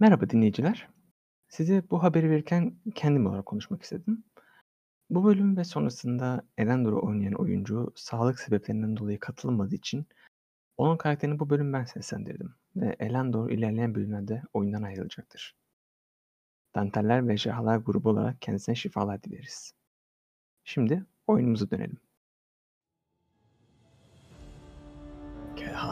[0.00, 0.88] Merhaba dinleyiciler.
[1.48, 4.24] Size bu haberi verirken kendim olarak konuşmak istedim.
[5.10, 10.06] Bu bölüm ve sonrasında Erendor'u oynayan oyuncu sağlık sebeplerinden dolayı katılmadığı için
[10.76, 15.56] onun karakterini bu bölüm ben seslendirdim ve Elendor ilerleyen bölümlerde oyundan ayrılacaktır.
[16.74, 19.72] Danteller ve Ejderhalar grubu olarak kendisine şifalar dileriz.
[20.64, 21.98] Şimdi oyunumuza dönelim.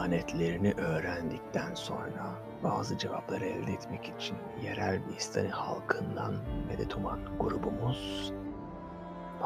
[0.07, 6.35] Kehanetlerini öğrendikten sonra bazı cevapları elde etmek için yerel Vistani halkından
[6.67, 8.33] medet uman grubumuz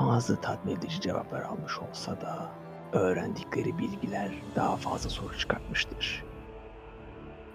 [0.02, 2.52] bazı tatmin edici cevaplar almış olsa da
[2.94, 6.24] öğrendikleri bilgiler daha fazla soru çıkartmıştır.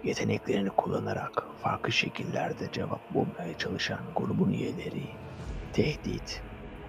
[0.05, 5.07] Yeteneklerini kullanarak farklı şekillerde cevap bulmaya çalışan grubun üyeleri
[5.73, 6.43] tehdit,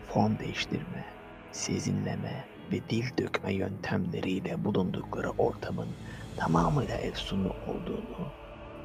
[0.10, 1.06] form değiştirme,
[1.52, 5.96] sezinleme ve dil dökme yöntemleriyle bulundukları ortamın
[6.36, 8.34] tamamıyla efsunlu olduğunu,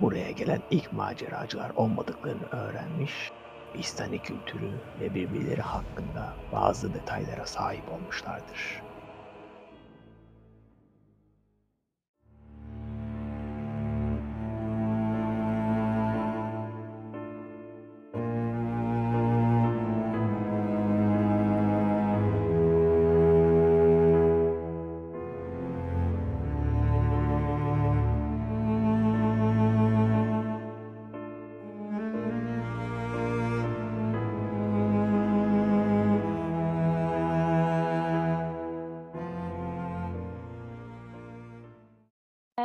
[0.00, 3.30] buraya gelen ilk maceracılar olmadıklarını öğrenmiş,
[3.74, 8.82] İstani kültürü ve birbirleri hakkında bazı detaylara sahip olmuşlardır.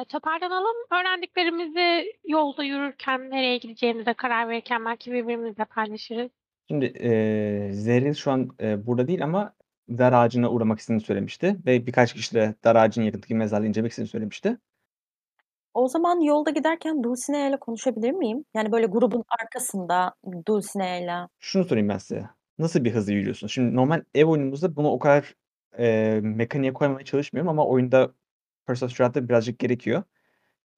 [0.06, 0.76] Toparlanalım.
[0.92, 6.32] Öğrendiklerimizi yolda yürürken, nereye gideceğimize karar verirken belki birbirimizle paylaşırız.
[6.70, 9.54] Şimdi, eee, Zerrin şu an, eee, burada değil ama
[9.90, 14.10] dar ağacına uğramak istediğini söylemişti ve birkaç kişi de dar ağacının yakındaki mezarlığı incelemek istediğini
[14.10, 14.58] söylemişti.
[15.74, 18.46] O zaman yolda giderken Dulcinea'yla konuşabilir miyim?
[18.56, 20.14] Yani, böyle, grubun arkasında
[20.48, 21.30] Dulcinea'yla.
[21.40, 22.26] Şunu sorayım ben size,
[22.60, 23.54] nasıl bir hızla yürüyorsunuz?
[23.54, 25.36] Şimdi normal ev oyunumuzda bunu o kadar,
[25.80, 28.12] eee, mekaniğe koymamaya çalışmıyorum ama oyunda
[28.70, 30.04] Curse of Strahd'da birazcık gerekiyor.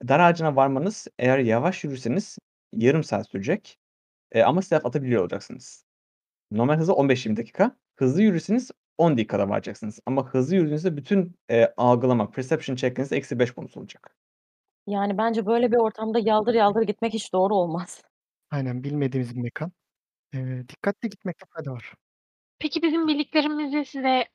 [0.07, 2.37] Dar ağacına varmanız eğer yavaş yürürseniz
[2.73, 3.79] yarım saat sürecek,
[4.35, 5.85] eee, ama stealth atabiliyor olacaksınız.
[6.51, 7.77] Normal hızı 15-20 dakika.
[7.97, 13.77] Hızlı yürürseniz 10 dakikada varacaksınız ama hızlı yürüdüğünüzde bütün, eee, algılama, perception check'iniz -5 bonus
[13.77, 14.15] olacak.
[14.87, 18.01] Yani, bence böyle bir ortamda yaldır yaldır gitmek hiç doğru olmaz.
[18.51, 19.71] Aynen, bilmediğimiz bir mekân.
[20.33, 21.93] Eee, dikkatli gitmekte fayda var.
[22.59, 24.27] Peki bizim bildiklerimizi size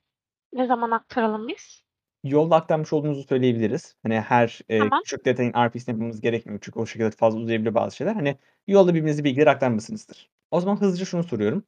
[0.53, 1.84] ne zaman aktaralım biz?
[2.25, 3.95] Yolda aktarmış olduğumuzu söyleyebiliriz.
[4.03, 4.99] Hani her, Tamam.
[5.03, 8.13] küçük detayın RP'sini yapmamız gerekmiyor çünkü o şekilde fazla uzayabilir bazı şeyler.
[8.13, 8.37] Hani
[8.67, 10.29] yolda birbirinize bilgileri aktarmışsınızdır.
[10.51, 11.63] O zaman hızlıca şunu soruyorum.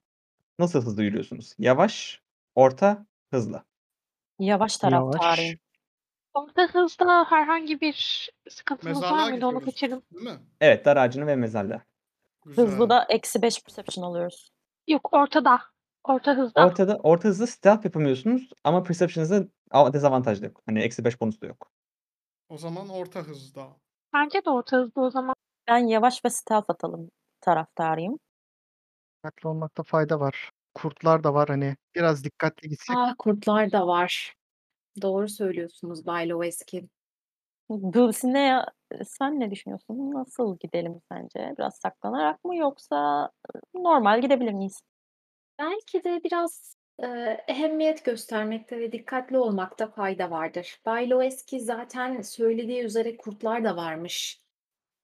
[0.59, 1.53] Nasıl hızlı yürüyorsunuz?
[1.59, 2.21] Yavaş,
[2.55, 3.63] orta, hızlı.
[4.39, 4.77] Yavaş Yavaş.
[4.77, 5.59] taraftarıyım.
[6.33, 9.45] Orta hızda herhangi bir sıkıntımız var Mezarlığa mıydı?
[9.45, 10.01] Onu gidiyoruz, kaçırdım.
[10.13, 10.39] değil mi?
[10.61, 11.81] Evet, dar ağacına ve mezarlığa.
[12.45, 12.65] Güzel.
[12.65, 14.51] Hızlıda -5 perception alıyoruz.
[14.87, 15.59] Yok, ortada.
[16.07, 16.65] Orta hızda.
[16.65, 20.61] Ortada orta hızda stealth yapamıyorsunuz ama perception'ınızda a dezavantaj da yok.
[20.65, 21.71] Hani -5 bonus da yok.
[22.49, 23.67] O zaman orta hızda.
[24.13, 25.35] Bence de orta hızda o zaman.
[25.67, 27.09] Ben yavaş ve stealth atalım
[27.41, 28.19] taraftarıyım.
[29.17, 30.51] Dikkatli olmakta fayda var.
[30.75, 32.97] Kurtlar da var, hani, biraz dikkatli gitsek.
[32.97, 34.33] Ah, kurtlar da var.
[35.01, 36.89] Doğru söylüyorsunuz Bay Loweski.
[37.93, 40.11] Dulcinea, eee, sen ne düşünüyorsun?
[40.13, 41.55] Nasıl gidelim sence?
[41.57, 43.29] Biraz saklanarak mı yoksa,
[43.75, 44.81] normal gidebilir miyiz?
[45.59, 50.81] Belki de biraz, eee, ehemmiyet göstermekte ve dikkatli olmakta fayda vardır.
[50.85, 54.41] Bay Loweski zaten söylediği üzere kurtlar da varmış.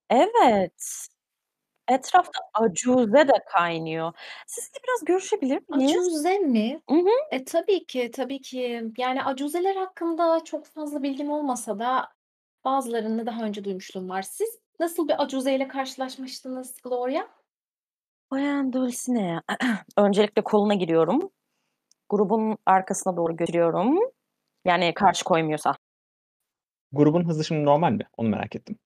[0.10, 1.08] Evet.
[1.90, 4.14] Etrafta acuze de kaynıyor.
[4.48, 6.08] Sizinle biraz görüşebilir miyiz?
[6.08, 6.82] Acuze mi?
[6.92, 7.10] I hı.
[7.32, 8.84] E, tabii ki, tabii ki.
[8.98, 12.10] Yani acuzeler hakkında çok fazla bilgim olmasa da
[12.66, 14.22] bazılarını daha önce duymuşluğum var.
[14.22, 17.28] Siz nasıl bir acuzeyle karşılaşmıştınız Gloria?
[18.34, 19.42] Bayan Dulcinea.
[19.98, 21.30] Öncelikle koluna giriyorum.
[22.10, 24.00] Grubun arkasına doğru götürüyorum.
[24.66, 25.76] Yani karşı koymuyorsa.
[26.92, 28.08] Grubun hızı şimdi normal mi?
[28.18, 28.80] Onu merak ettim.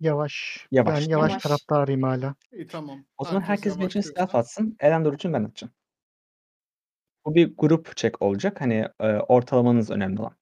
[0.00, 0.66] Yavaş.
[0.70, 1.04] Yavaş.
[1.04, 1.42] Ben yavaş Yavaş.
[1.42, 2.34] taraftarıyım hâlâ.
[2.52, 3.04] İyi, tamam.
[3.18, 4.38] O zaman Herkes herkes için diyorsa.
[4.38, 4.76] atsın.
[4.80, 5.72] Elendor için ben atacağım.
[7.26, 8.60] Bu bir grup check olacak.
[8.60, 10.36] Hani, eee, ortalamanız önemli olan.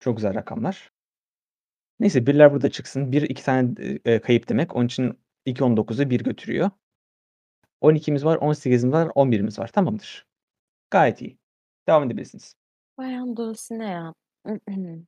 [0.00, 0.92] Çok güzel rakamlar.
[2.00, 3.12] Neyse birler burada çıksın.
[3.12, 3.70] 1 2 tane,
[4.04, 4.76] eee, kayıp demek.
[4.76, 6.70] Onun için 2 19'u 1 götürüyor.
[7.82, 9.68] 12'miz var, 18'imiz var, 11'imiz var.
[9.68, 10.26] Tamamdır.
[10.90, 11.38] Gayet iyi.
[11.88, 12.54] Devam edebilirsiniz.
[12.98, 14.14] Bayan Dulcinea.
[14.46, 15.06] Hımm.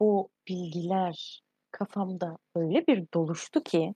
[0.00, 3.94] Bu bilgiler kafamda öyle bir doluştu ki,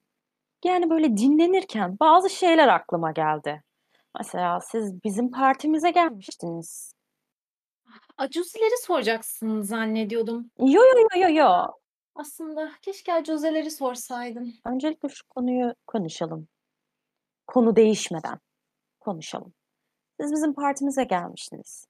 [0.65, 3.63] yani, böyle dinlenirken bazı şeyler aklıma geldi.
[4.19, 6.93] Mesela siz bizim partimize gelmiştiniz.
[8.19, 10.51] Acuzeleri soracaksın zannediyordum.
[10.59, 11.67] Yo, yo, yo, yo, yo.
[12.15, 14.55] Aslında keşke acuzeleri sorsaydın.
[14.67, 16.49] Öncelikle şu konuyu konuşalım.
[17.49, 18.39] Konu değişmeden
[19.01, 19.55] konuşalım.
[20.21, 21.87] Siz bizim partimize gelmiştiniz.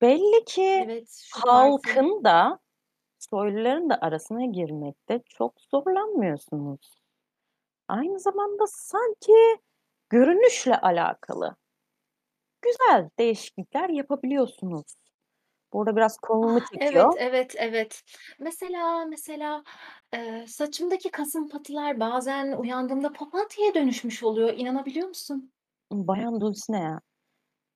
[0.00, 1.50] Belli ki Evet, şu parti.
[1.50, 2.58] halkın da
[3.18, 7.00] soyluların da arasına girmekte çok zorlanmıyorsunuz.
[7.88, 9.58] Aynı zamanda sanki
[10.10, 11.56] görünüşle alakalı
[12.62, 14.84] güzel değişiklikler yapabiliyorsunuz.
[15.72, 17.14] Burada biraz kolumu Ah, evet, çekiyor.
[17.18, 18.02] evet, evet.
[18.40, 19.64] Mesela mesela
[20.14, 24.54] eee, saçımdaki kasım patılar bazen uyandığımda papatya'ya dönüşmüş oluyor.
[24.56, 25.52] İnanabiliyor musun?
[25.92, 27.00] Bayan Dulcinea,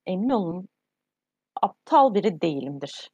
[0.05, 0.67] emin olun
[1.61, 3.11] aptal biri değilimdir.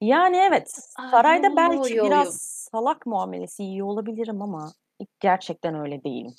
[0.00, 0.70] Yani evet,
[1.10, 2.10] sarayda yo, belki yo, yo.
[2.10, 2.36] biraz
[2.72, 4.72] salak muamelesi yiyor olabilirim ama
[5.20, 6.34] gerçekten öyle değilim.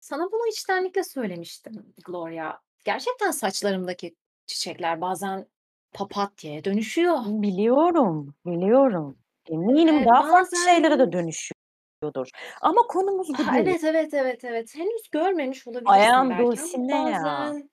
[0.00, 2.60] Sana bunu içtenlikle söylemiştim Gloria.
[2.84, 4.16] Gerçekten saçlarımdaki
[4.46, 5.46] çiçekler bazen
[5.92, 7.18] papatya'ya dönüşüyor.
[7.26, 9.18] Biliyorum, biliyorum.
[9.50, 12.28] Eminim Eee, daha farklı şeylere de dönüşüyordur.
[12.62, 13.66] Ama konumuz bu değil.
[13.66, 14.74] evet, evet, evet, evet.
[14.76, 16.92] Henüz görmemiş olabilirsin Bayan belki ama Dulcinea.
[16.92, 17.70] bazen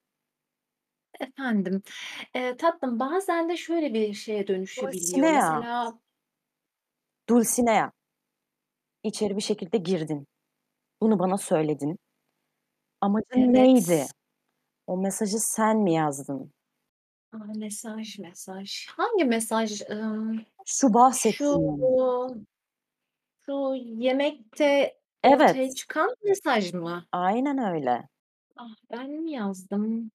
[1.20, 1.82] Efendim,
[2.36, 5.24] eee, tatlım bazen de şöyle bir şeye dönüşebiliyor.
[5.24, 5.64] Dulcinea.
[5.64, 6.00] Mesela
[7.30, 7.92] Dulcinea.
[9.04, 10.28] İçeri bir şekilde girdin.
[11.02, 11.98] Bunu bana söyledin.
[13.02, 13.92] Amacın neydi?
[13.94, 14.12] Evet.
[14.88, 16.54] O mesajı sen mi yazdın?
[17.34, 18.88] A, mesaj, mesaj.
[18.98, 19.82] Hangi mesaj?
[19.82, 21.78] Imm, Şu şu bahsettiğin.
[23.46, 25.76] şu yemekte ortaya Evet.
[25.76, 27.06] çıkan mesaj mı?
[27.12, 28.10] Aynen öyle.
[28.58, 30.12] Ah, ben mi yazdım?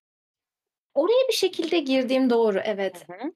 [0.94, 3.06] Oraya bir şekilde girdiğim doğru, Hı evet.
[3.08, 3.32] hı.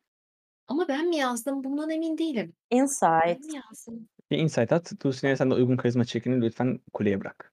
[0.68, 2.54] Ama ben mi yazdım bundan emin değilim.
[2.72, 3.44] Ben Insight.
[3.46, 4.08] mi yazdım?
[4.30, 4.92] Bir insight at.
[5.04, 7.52] Dulcinea'ya sen de uygun karizma çekini lütfen kuleye bırak.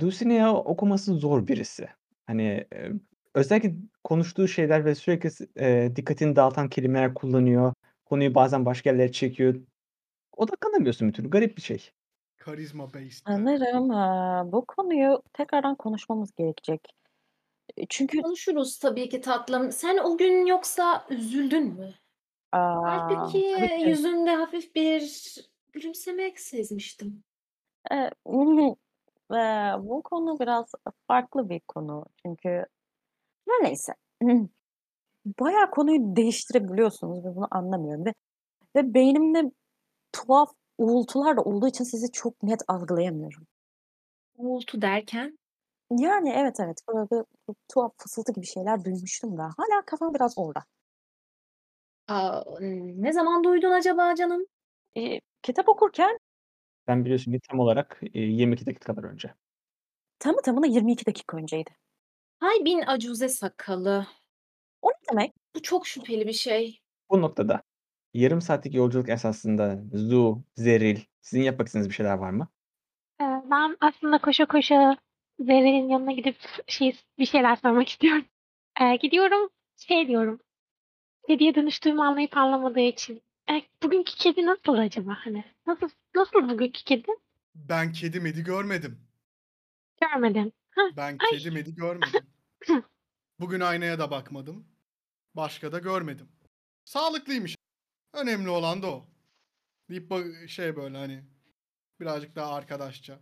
[0.00, 1.88] Dulcinea okuması zor birisi.
[2.26, 2.92] Hani, eee,
[3.36, 3.74] özellikle
[4.04, 7.74] konuştuğu şeyler ve sürekli eee, dikkatini dağıtan kelimeler kullanıyor.
[8.06, 9.56] Konuyu bazen başka yerlere çekiyor.
[10.32, 11.30] Odaklanamıyorsun bir türlü.
[11.30, 11.90] Garip bir şey.
[12.38, 13.26] Karizma based.
[13.26, 16.80] Sanırım, eee, bu konuyu tekrardan konuşmamız gerekecek.
[17.78, 19.72] Eee, çünkü Konuşuruz tabii ki tatlım.
[19.72, 21.94] Sen o gün yoksa üzüldün mü?
[22.52, 23.90] Aaa, Hâlbuki tabii ki.
[23.90, 25.36] yüzünde hafif bir
[25.72, 27.24] gülümsemek sezmiştim.
[27.90, 28.10] Eee,
[29.32, 30.72] eee, bu konu biraz
[31.08, 32.04] farklı bir konu.
[32.22, 32.66] Çünkü
[33.48, 33.92] her neyse.
[35.40, 38.14] Bayağı konuyu değiştirebiliyorsunuz ve bunu anlamıyorum ve
[38.76, 39.52] ve beynimde
[40.12, 43.46] tuhaf uğultular da olduğu için sizi çok net algılayamıyorum.
[44.36, 45.38] Uğultu derken?
[45.90, 46.78] Yani evet, evet.
[46.88, 47.24] Böyle bir
[47.72, 50.64] tuhaf fısıltı gibi şeyler duymuştum da hâlâ kafam biraz orada.
[52.08, 54.46] A, ne zaman duydun acaba canım?
[54.94, 56.18] Eee, kitap okurken
[56.86, 59.34] Sen biliyorsun ki tam olarak, eee, 22 dakika kadar önce.
[60.18, 61.70] tamı tamına 22 dakika önceydi.
[62.40, 64.06] Hay bin acuze sakalı.
[64.82, 65.32] O ne demek?
[65.56, 66.80] Bu çok şüpheli bir şey.
[67.10, 67.62] Bu noktada
[68.14, 72.48] yarım saatlik yolculuk esnasında Zu, Zeril, sizin yapmak istediğiniz bir şeyler var mı?
[73.20, 74.96] Eee, ben aslında koşa koşa
[75.40, 76.36] Zerrin'in yanına gidip
[76.66, 78.24] şey bir şeyler sormak istiyorum.
[78.80, 80.40] Eee, gidiyorum, şey diyorum,
[81.28, 83.22] kediye dönüştüğümü anlayıp anlamadığı için.
[83.50, 85.16] Eee, bugünkü kedi nasıl acaba?
[85.24, 87.12] Hani nasıl nasıl bugünkü kedi?
[87.54, 89.00] Ben kedi medi görmedim.
[90.00, 90.52] Görmedim.
[90.76, 91.30] Hah, Ben ay.
[91.30, 92.26] kedi medi görmedim.
[93.40, 94.66] Bugün aynaya da bakmadım.
[95.34, 96.28] Başka da görmedim.
[96.84, 97.56] Sağlıklıymış.
[98.14, 99.06] Önemli olan da o.
[99.90, 101.24] Deyip ba- şey böyle hani
[102.00, 103.18] birazcık daha arkadaşça.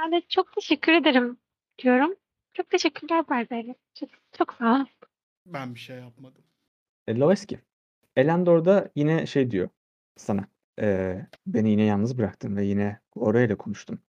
[0.00, 1.36] Ben de çok teşekkür ederim
[1.78, 2.14] diyorum.
[2.52, 3.72] Çok teşekkürler Barbary.
[3.94, 4.86] Çok, çok sağ ol.
[5.46, 6.44] Ben bir şey yapmadım.
[7.06, 7.60] E, Loeski.
[8.16, 9.68] Elendor da yine şey diyor
[10.16, 10.44] sana.
[10.78, 14.00] Eee, beni yine yalnız bıraktın ve yine Gloria ile konuştun.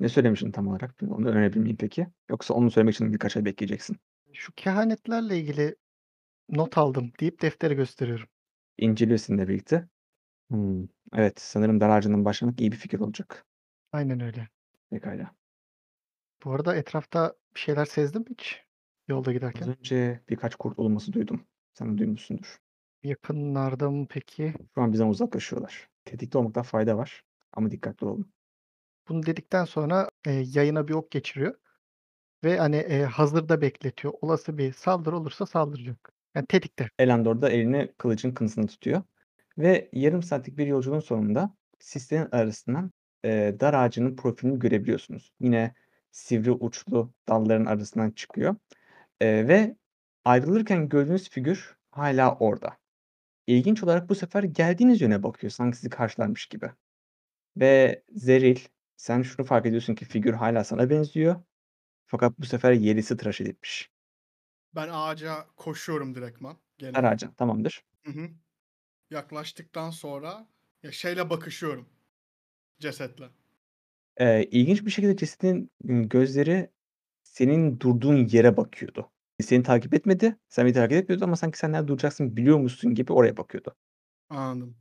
[0.00, 0.94] Ne söylemiştin tam olarak?
[1.02, 2.06] Onu öğrenebilir miyim peki?
[2.30, 3.96] Yoksa onu söylemek için birkaç ay bekleyeceksin.
[4.32, 5.76] Şu kehanetlerle ilgili
[6.48, 8.28] not aldım deyip defteri gösteriyorum.
[8.78, 9.88] İnceliyor sizinle birlikte.
[10.50, 10.88] Hımm.
[11.14, 13.46] Evet, sanırım dar ağacından başlamak iyi bir fikir olacak.
[13.92, 14.48] Aynen öyle.
[14.90, 15.34] Pekâlâ.
[16.44, 18.64] Bu arada etrafta bir şeyler sezdin mi hiç
[19.08, 19.68] yolda Az giderken?
[19.68, 21.46] önce birkaç kurt uluması duydum.
[21.72, 22.58] Sen de duymuşsundur.
[23.02, 24.54] Yakınlarda mı peki?
[24.74, 25.88] Şu an bizden uzaklaşıyorlar.
[26.04, 28.32] Tetikte olmakta fayda var ama dikkatli olun.
[29.08, 31.54] Bunu dedikten sonra, eee, yayına bir ok geçiriyor
[32.44, 34.14] ve, hani, eee, hazırda bekletiyor.
[34.22, 36.12] Olası bir saldırı olursa saldıracak.
[36.36, 36.90] Yani tetikte.
[36.98, 39.02] Elendor da elini kılıcın kınısını tutuyor
[39.58, 42.92] ve yarım saatlik bir yolculuğun sonunda sislerin arasından,
[43.24, 45.32] eee, dar ağacının profilini görebiliyorsunuz.
[45.40, 45.74] Yine
[46.12, 48.56] sivri uçlu dalların arasından çıkıyor,
[49.22, 49.76] eee, ve
[50.24, 52.76] ayrılırken gördüğünüz figür hâlâ orada.
[53.46, 56.70] İlginç olarak bu sefer geldiğiniz yöne bakıyor sanki sizi karşılarmış gibi.
[57.56, 58.58] Ve Zeril,
[58.98, 61.44] sen şunu fark ediyorsun ki figür hâlâ sana benziyor
[62.06, 63.90] fakat bu sefer yerisi tıraş edilmiş.
[64.74, 67.06] Ben ağaca koşuyorum direktman gene.
[67.06, 67.84] ağacına, tamamdır.
[68.06, 68.30] Hı hı.
[69.10, 70.48] Yaklaştıktan sonra
[70.82, 71.90] Ya şeyle bakışıyorum.
[72.80, 73.30] Cesetle.
[74.20, 76.70] Eee, ilginç bir şekilde cesedin, gözleri
[77.22, 79.10] senin durduğun yere bakıyordu.
[79.42, 83.36] Seni takip etmedi, sen bir takip etmiyordu ama sanki sen nerede duracaksın biliyormuşsun gibi oraya
[83.36, 83.76] bakıyordu.
[84.30, 84.78] Anladım.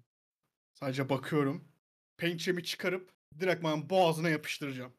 [0.75, 1.69] Sadece bakıyorum.
[2.17, 4.93] Pençemi çıkarıp direktman boğazına yapıştıracağım.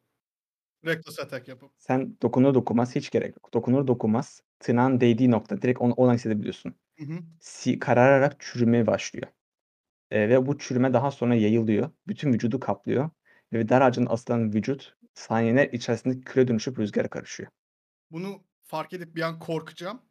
[0.85, 1.73] Reckless attack yapıp.
[1.77, 3.53] Sen dokunur dokunmaz hiç gerek yok.
[3.53, 6.75] Dokunur dokunmaz tırnağın değdiği nokta direkt onu oradan hissedebiliyorsun.
[6.97, 7.23] Hı hı.
[7.39, 9.27] Si karararak çürümeye başlıyor.
[10.11, 11.91] Eee, ve bu çürüme daha sonra yayılıyor.
[12.07, 13.09] Bütün vücudu kaplıyor
[13.53, 17.49] ve dar ağacına asılan vücut saniyeler içerisinde küle dönüşüp rüzgâra karışıyor.
[18.11, 20.01] Bunu fark edip bir an korkacağım.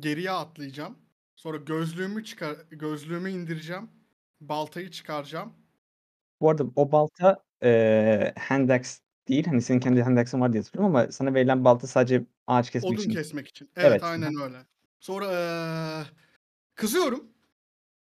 [0.00, 0.98] Geriye atlayacağım.
[1.36, 3.90] Sonra gözlüğümü çıkar gözlüğümü indireceğim.
[4.40, 5.63] Baltayı çıkaracağım.
[6.40, 9.46] Bu arada o balta, eee, hand axe değil.
[9.46, 12.98] Hani senin kendi hand axe'in var diye hatırlıyorum ama sana verilen balta sadece ağaç kesmek
[12.98, 13.18] Odun için.
[13.18, 13.70] kesmek için.
[13.76, 14.02] Evet, Evet.
[14.16, 14.26] Hı hı.
[14.26, 14.66] aynen öyle.
[15.00, 16.06] Sonra, eee,
[16.74, 17.32] kızıyorum.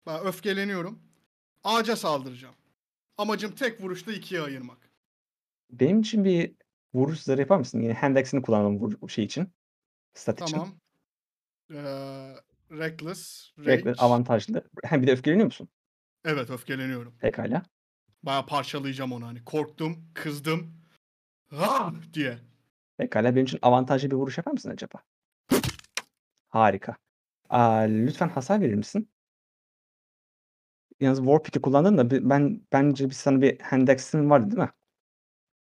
[0.07, 1.03] Ben öfkeleniyorum.
[1.65, 2.57] Ağaca saldıracağım.
[3.19, 4.91] Amacım tek vuruşta ikiye ayırmak.
[5.71, 6.57] Benim için bir
[6.95, 7.81] vuruş zarı yapar mısın?
[7.81, 9.53] Yine hand axe'ini kullanalım vur şey için,
[10.15, 10.65] stat için.
[10.65, 10.81] Tamam.
[11.71, 12.37] Eee,
[12.71, 13.99] reckless, Reckless rage.
[13.99, 14.65] avantajlı.
[14.85, 15.69] He, bir de öfkeleniyor musun?
[16.25, 17.19] Evet, öfkeleniyorum.
[17.19, 17.63] Pekâlâ.
[18.23, 19.45] Bayağı parçalayacağım onu hani.
[19.45, 20.75] Korktum, kızdım.
[21.53, 22.39] "Ah!" diye.
[22.97, 23.35] Pekâlâ.
[23.35, 25.03] Benim için avantajlı bir vuruş yapar mısın acaba?
[26.49, 26.97] Harika.
[27.49, 29.11] Aaa, lütfen hasar verir misin?
[31.01, 34.71] Yalnız War Pick'i kullandın da ben bence bir sana bir hand axe'in vardı değil mi?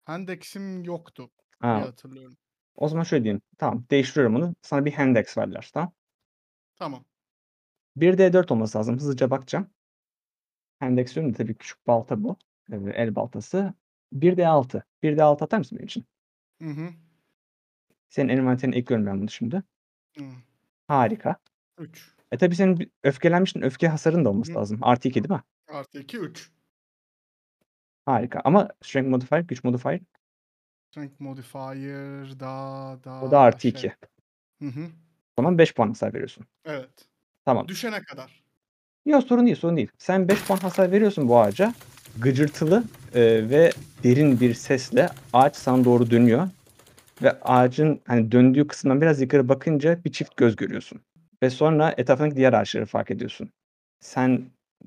[0.05, 1.31] Hand axe'im yoktu
[1.61, 1.77] A!
[1.77, 2.37] diye hatırlıyorum.
[2.75, 3.43] O zaman şöyle diyeyim.
[3.59, 4.55] Tamam, değiştiriyorum onu.
[4.63, 5.93] Sana bir hand axe verdiler, tamam?
[6.77, 7.05] Tamam.
[7.97, 8.97] 1d4 olması lazım.
[8.97, 9.71] Hızlıca bakacağım.
[10.81, 12.37] Diyorum da tabii küçük balta bu.
[12.95, 13.75] El baltası.
[14.13, 14.85] 1d6.
[15.03, 16.05] 1d6 atar mısın benim için?
[16.59, 16.89] Hı hı.
[18.09, 19.63] Senin envanterine ekliyorum ben bunu şimdi.
[20.19, 20.25] Hıı.
[20.89, 21.37] Harika.
[21.79, 22.15] 3.
[22.33, 23.63] E, tabii senin öfkelenmiştin.
[23.63, 24.59] Öfke hasarın da Hı olması hı.
[24.59, 24.79] lazım.
[24.83, 25.43] Artı 2 değil mi?
[25.69, 26.51] Artı 2, 3.
[28.07, 30.01] Harika ama strength modifier, güç modifier?
[30.91, 33.89] Strength modifier da O da da artı şey 2.
[34.63, 34.91] Hı hı.
[35.37, 36.47] O zaman 5 puan hasar veriyorsun.
[36.65, 37.09] Evet.
[37.45, 37.69] Tamam.
[37.69, 38.45] Düşene kadar.
[39.07, 39.89] Yo, sorun değil, sorun değil.
[39.99, 41.75] Sen 5 puan hasar veriyorsun bu ağaca.
[42.19, 43.71] Gıcırtılı, eee, ve
[44.05, 46.49] derin bir sesle ağaç sana doğru dönüyor
[47.23, 51.01] ve ağacın, hani, döndüğü kısımdan biraz yukarı bakınca bir çift göz görüyorsun
[51.43, 53.51] ve sonra etrafındaki diğer ağaçları fark ediyorsun.
[54.01, 54.43] Sen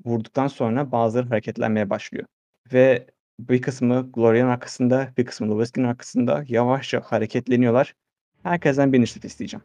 [0.06, 2.26] vurduktan sonra bazıları hareketlenmeye başlıyor
[2.72, 3.06] ve
[3.40, 7.94] bir kısmı Gloria'nın arkasında, bir kısmı Lewinsky'nin arkasında yavaşça hareketleniyorlar.
[8.42, 9.64] Herkesten bir inisiyatif isteyeceğim.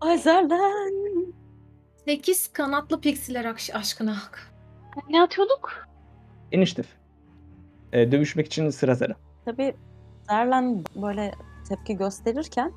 [0.00, 0.97] Ay Zerlen.
[2.08, 4.16] 8 kanatlı piksiler aşkına.
[5.10, 5.88] Ne atıyorduk?
[6.52, 6.92] İnisiyatif.
[7.92, 9.14] Eee, dövüşmek için sıra zarı.
[9.44, 9.74] Tabii
[10.28, 11.32] Zerlen böyle
[11.68, 12.72] tepki gösterirken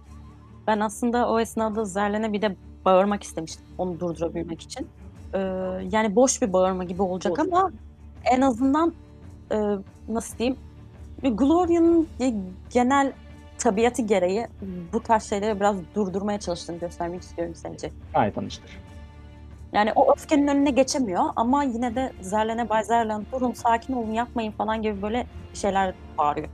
[0.67, 4.87] ben aslında o esnada Zerlen'e bir de bağırmak istemiştim onu durdurabilmek için.
[5.33, 5.39] Eee,
[5.91, 7.71] yani boş bir bağırma gibi olacak Boş ama
[8.25, 8.93] en azından,
[9.51, 9.77] eee,
[10.09, 10.57] nasıl diyeyim,
[11.23, 12.33] bir Gloria'nın ge
[12.69, 13.13] genel
[13.57, 14.47] tabiatı gereği
[14.93, 17.91] bu tarz şeyleri biraz durdurmaya çalıştığını göstermek istiyorum sadece.
[18.13, 18.90] Gayet anlaşılır.
[19.73, 24.51] Yani o öfkenin önüne geçemiyor ama yine de Zerlen'e "Bay Zerlen durun, sakin olun, yapmayın."
[24.51, 26.47] falan gibi böyle şeyler bağırıyor.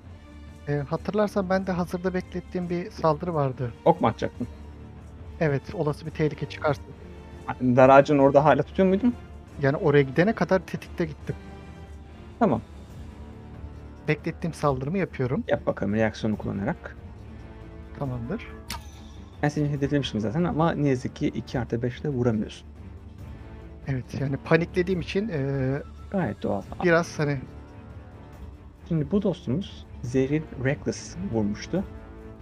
[0.68, 3.74] Eee, hatırlarsan bende hazırda beklettiğim bir saldırı vardı.
[3.86, 4.48] Ok mu atacaktın?
[5.40, 6.82] Evet, olası bir tehlike çıkarsa.
[7.48, 9.14] A dar ağacını orada hâlâ tutuyor muydun?
[9.62, 11.36] Yani oraya gidene kadar tetikte gittim.
[12.40, 12.62] Tamam.
[14.08, 15.44] Beklettiğim saldırımı yapıyorum.
[15.48, 16.98] Yap bakalım reaksiyonu kullanarak.
[18.00, 18.48] Tamamdır.
[19.44, 22.68] Ben seni hedeflemiştim zaten ama ne yazık ki 2+5 ile vuramıyorsun.
[23.88, 26.62] Evet, yani paniklediğim için, eee, Gayet doğal.
[26.84, 27.38] Biraz, hani
[28.88, 31.84] Şimdi bu dostumuz Zeril Reckless vurmuştu.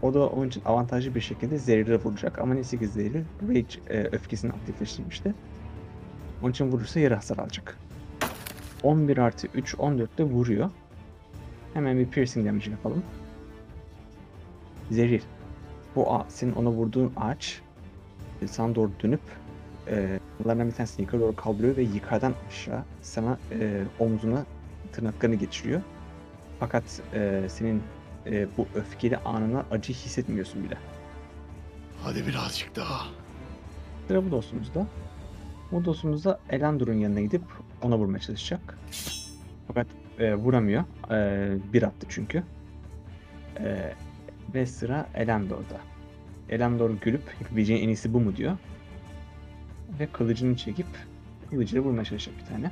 [0.02, 4.10] O da onun için avantajlı bir şekilde Zeril'e vuracak ama neyse ki Zeril Rage, eee,
[4.12, 5.34] öfkesini aktifleştirmişti.
[6.42, 7.78] Onun için vurursa yarı hasar alacak.
[8.84, 10.70] 11+3 14 de vuruyor.
[11.74, 13.04] Hemen bir piercing damage yapalım.
[14.92, 15.22] Zeril,
[15.96, 17.62] bu a senin ona vurduğun ağaç,
[18.42, 19.22] eee, sana doğru dönüp,
[19.88, 24.46] eee, dallarından bir tanesini yukarı doğru kaldırıyor ve yukarıdan aşağı sana, eee, omzuna
[24.92, 25.82] tırnaklarını geçiriyor.
[26.60, 27.84] Fakat, eee, senin,
[28.26, 30.78] eee, bu öfkeli anına acı hissetmiyorsun bile.
[32.04, 33.08] Hadi birazcık daha.
[34.08, 34.88] Sıra bu dostumuzda.
[35.72, 37.42] Bu dostumuz da Elandor'un yanına gidip
[37.82, 38.78] ona vurmaya çalışacak.
[39.68, 39.88] Fakat,
[40.20, 40.84] eee, vuramıyor.
[41.12, 42.44] Eee, 1 attı çünkü.
[43.60, 43.94] Eee,
[44.54, 45.80] ve sıra Elandor'da.
[46.50, 48.58] Elandor gülüp yapabileceğin en iyisi bu mu diyor.
[50.00, 50.88] Ve kılıcını çekip
[51.50, 52.72] kılıcıyla vurmaya çalışacak bir tane.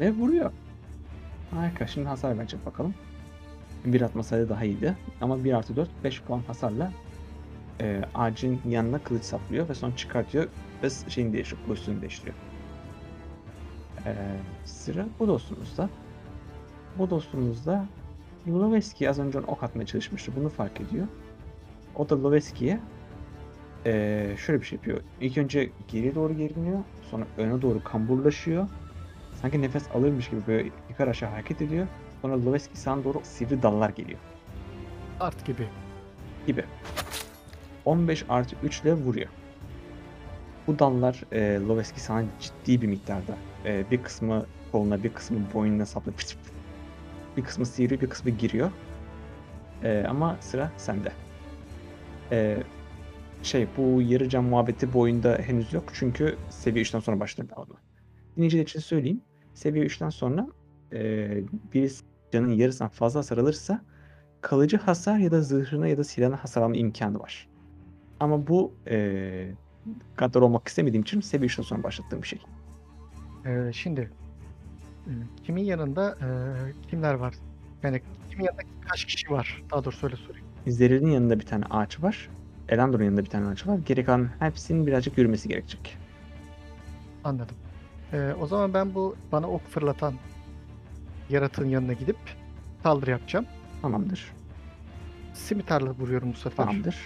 [0.00, 0.52] Ve vuruyor.
[1.50, 1.86] Harika.
[1.86, 2.94] Şimdi hasar verecek bakalım.
[3.84, 4.96] 1 atmasaydı daha iyiydi.
[5.20, 6.92] Ama 1+4 5 puan hasarla,
[7.80, 10.48] eee, ağacın yanına kılıç saplıyor ve sonra çıkartıyor
[10.82, 12.36] ve şeyini değiştiriyor, pozisyonunu değiştiriyor.
[14.06, 14.14] Ee,
[14.64, 15.88] sıra bu dostumuzda.
[16.98, 17.86] Bu dostumuz da
[18.48, 20.32] Loveski'ye az önce ok atmaya çalışmıştı.
[20.36, 21.06] Bunu fark ediyor.
[21.96, 22.80] O da Loveski'ye
[23.86, 25.00] ee, şöyle bir şey yapıyor.
[25.20, 26.78] İlk önce geriye doğru geriniyor.
[27.10, 28.68] Sonra öne doğru kamburlaşıyor.
[29.42, 31.86] Sanki nefes alırmış gibi böyle yukarı aşağı hareket ediyor.
[32.22, 34.18] Sonra Loveski sana doğru sivri dallar geliyor
[35.20, 35.68] Art gibi.
[36.46, 36.64] gibi.
[37.84, 39.28] 15 artı 3 ile vuruyor.
[40.66, 43.36] Bu dallar e, Loveski sana ciddi bir miktarda.
[43.64, 46.12] E, bir kısmı koluna, bir kısmı boynuna saplı.
[47.36, 48.70] Bir kısmı sivri, bir kısmı giriyor.
[49.82, 51.12] E, ama sıra sende.
[52.32, 52.58] E,
[53.44, 55.84] şey bu yarı can muhabbeti bu oyunda henüz yok.
[55.94, 57.74] Çünkü seviye 3'ten sonra başladı alma.
[58.36, 59.20] Dinleyiciler için söyleyeyim.
[59.54, 60.46] Seviye 3'ten sonra
[60.92, 60.98] e,
[61.74, 63.84] birisi canın yarısından fazla hasar alırsa
[64.40, 67.48] kalıcı hasar ya da zırhına ya da silahına hasar alma imkanı var.
[68.20, 69.54] Ama bu eee
[70.16, 72.38] kadar olmak istemediğim için seviye 3'ten sonra başlattığım bir şey.
[73.46, 74.10] Ee, şimdi
[75.06, 75.12] e,
[75.44, 76.28] kimin yanında e,
[76.90, 77.34] kimler var?
[77.82, 79.62] Yani kimin yanında kaç kişi var?
[79.72, 80.46] Daha doğrusu öyle sorayım.
[80.66, 82.28] Zerrin'in yanında bir tane ağaç var.
[82.68, 83.78] Elandor'un yanında bir tane ağaç var.
[83.86, 85.96] Geri kalan hepsinin birazcık yürümesi gerekecek.
[87.24, 87.56] Anladım.
[88.12, 90.14] Ee, o zaman ben bu bana ok fırlatan
[91.30, 92.16] yaratığın yanına gidip
[92.82, 93.46] saldırı yapacağım.
[93.82, 94.32] Tamamdır.
[95.34, 96.64] Simitarla vuruyorum bu sefer.
[96.66, 96.96] Tamamdır.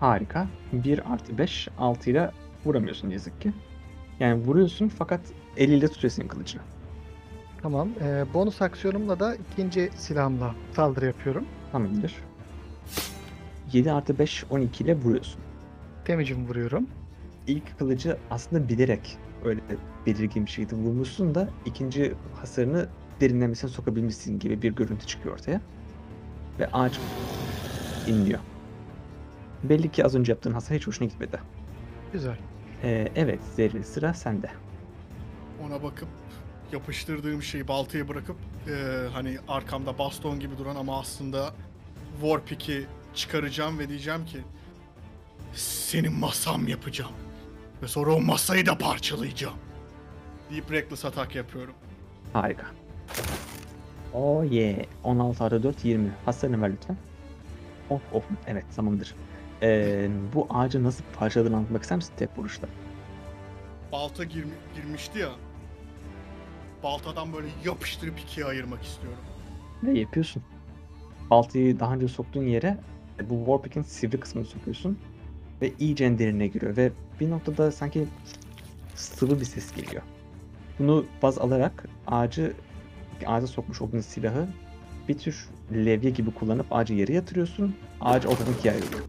[0.00, 0.46] Harika.
[0.72, 2.30] 1 artı 5, 6 ile
[2.64, 3.52] vuramıyorsun yazık ki.
[4.20, 5.20] Yani vuruyorsun fakat
[5.56, 6.62] eliyle tutuyorsun kılıcını.
[7.62, 7.88] Tamam.
[8.00, 11.44] Ee, bonus aksiyonumla da ikinci silahımla saldırı yapıyorum.
[11.72, 12.14] Tamamdır.
[13.72, 15.40] 7 artı 5, 12 ile vuruyorsun.
[16.08, 16.86] Damage'imi vuruyorum.
[17.46, 19.60] İlk kılıcı aslında bilerek öyle
[20.06, 22.88] belirgin bir şekilde vurmuşsun da ikinci hasarını
[23.20, 25.60] derinlemesine sokabilmişsin gibi bir görüntü çıkıyor ortaya.
[26.58, 26.98] Ve ağaç
[28.06, 28.40] inliyor.
[29.64, 31.40] Belli ki az önce yaptığın hasar hiç hoşuna gitmedi.
[32.12, 32.36] Güzel.
[32.82, 34.50] Ee, evet Zerrin sıra sende.
[35.66, 36.08] Ona bakıp
[36.72, 38.36] yapıştırdığım şeyi baltayı bırakıp
[38.68, 38.74] eee,
[39.12, 41.54] hani arkamda baston gibi duran ama aslında
[42.20, 44.38] Warpick'i çıkaracağım ve diyeceğim ki
[45.54, 47.12] senin masam yapacağım.
[47.82, 49.54] Ve sonra o masayı da parçalayacağım.
[50.50, 51.74] Deyip reckless atak yapıyorum.
[52.32, 52.66] Harika.
[54.14, 54.76] Oh yeah.
[55.04, 56.10] 16 artı 4 20.
[56.24, 56.96] Hasarını ver lütfen.
[57.90, 58.24] Of of.
[58.46, 59.14] Evet tamamdır.
[59.62, 62.66] Ee, bu ağacı nasıl parçaladığını anlatmak ister misin tek vuruşta?
[63.92, 65.28] Balta girmi- girmişti ya.
[66.82, 69.18] Baltadan böyle yapıştırıp ikiye ayırmak istiyorum.
[69.82, 70.42] Ve yapıyorsun.
[71.30, 72.78] Baltayı daha önce soktuğun yere
[73.30, 74.98] bu Warpick'in sivri kısmını sokuyorsun.
[75.62, 78.04] Ve iyice derine giriyor ve bir noktada sanki
[78.94, 80.02] sıvı bir ses geliyor.
[80.78, 82.52] Bunu baz alarak ağacı
[83.26, 84.48] ağaca sokmuş olduğun silahı
[85.08, 87.76] bir tür levye gibi kullanıp ağacı yere yatırıyorsun.
[88.00, 89.00] Ağacı ortadan ikiye ayırıyor.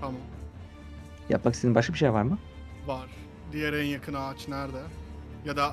[0.00, 0.20] Tamam.
[1.28, 2.38] Yapmak istediğin başka bir şey var mı?
[2.86, 3.06] Var.
[3.52, 4.80] Diğer en yakın ağaç nerede?
[5.46, 5.72] Ya da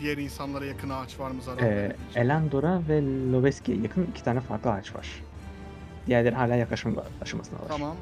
[0.00, 1.96] diğer insanlara yakın ağaç var mı zarar Ee?
[2.14, 5.08] Elendor'a ve Loveski'ye yakın iki tane farklı ağaç var.
[6.06, 7.68] Diğerleri hala yaklaşma aşamasındalar.
[7.68, 7.96] Tamam.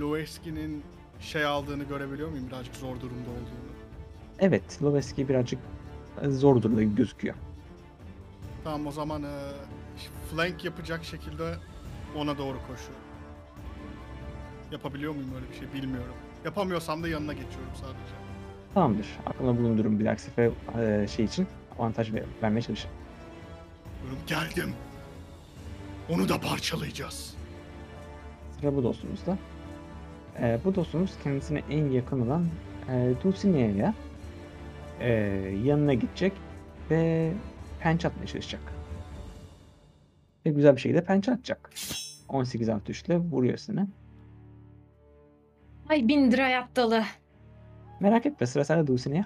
[0.00, 0.82] Loeski'nin
[1.20, 2.46] şey aldığını görebiliyor muyum?
[2.48, 3.74] Birazcık zor durumda olduğunu.
[4.38, 5.58] Evet, Loveski birazcık
[6.22, 7.34] e, zor durumda gözüküyor.
[8.64, 9.38] Tamam o zaman e,
[10.30, 11.54] flank yapacak şekilde
[12.16, 13.04] ona doğru koşuyorum.
[14.72, 16.14] Yapabiliyor muyum öyle bir şey bilmiyorum.
[16.44, 18.14] Yapamıyorsam da yanına geçiyorum sadece.
[18.74, 19.06] Tamamdır.
[19.26, 21.46] Aklımda bulundurum bir dahaki sefer e, şey için
[21.78, 22.94] avantaj ver, vermeye çalışırım.
[24.02, 24.74] Diyorum, Geldim.
[26.10, 27.36] Onu da parçalayacağız.
[28.60, 29.38] Sıra bu dostumuzda.
[30.40, 32.46] E, bu dostumuz kendisine en yakın olan
[32.90, 33.94] e, Dulcinea'ya
[35.00, 35.10] e,
[35.64, 36.32] yanına gidecek
[36.90, 37.32] ve
[37.80, 38.60] pençe atmaya çalışacak.
[40.46, 41.70] Ve güzel bir şekilde pençe atacak.
[42.28, 43.86] 18 artı 3 ile vuruyor seni.
[45.88, 47.02] Ay bin dirayat dalı.
[48.00, 49.24] Merak etme sıra sende Dulcinea.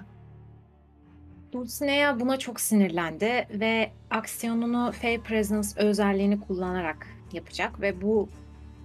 [1.51, 8.29] Dulcinea buna çok sinirlendi ve aksiyonunu Fey Presence özelliğini kullanarak yapacak ve bu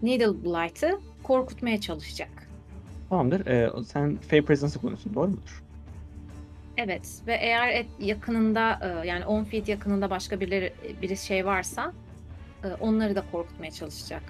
[0.02, 2.28] Needle Blight'ı korkutmaya çalışacak.
[3.08, 3.46] Tamamdır.
[3.46, 5.62] E, sen Fey Presence'ı kullanıyorsun doğru mudur?
[6.76, 10.72] Evet ve eğer et yakınında e, yani 10 feet yakınında başka birileri
[11.02, 11.92] biri şey varsa
[12.64, 14.22] e, onları da korkutmaya çalışacak.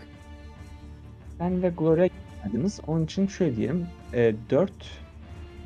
[1.40, 2.08] Ben ve Gloria
[2.44, 2.80] geldiniz.
[2.86, 3.86] Onun için şöyle diyelim.
[4.12, 4.72] E, 4,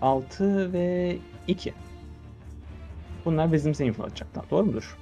[0.02, 1.16] 6 ve
[1.48, 1.74] 2.
[3.24, 4.50] Bunlar bizim seni inflatacaklar.
[4.50, 4.96] Doğru mudur?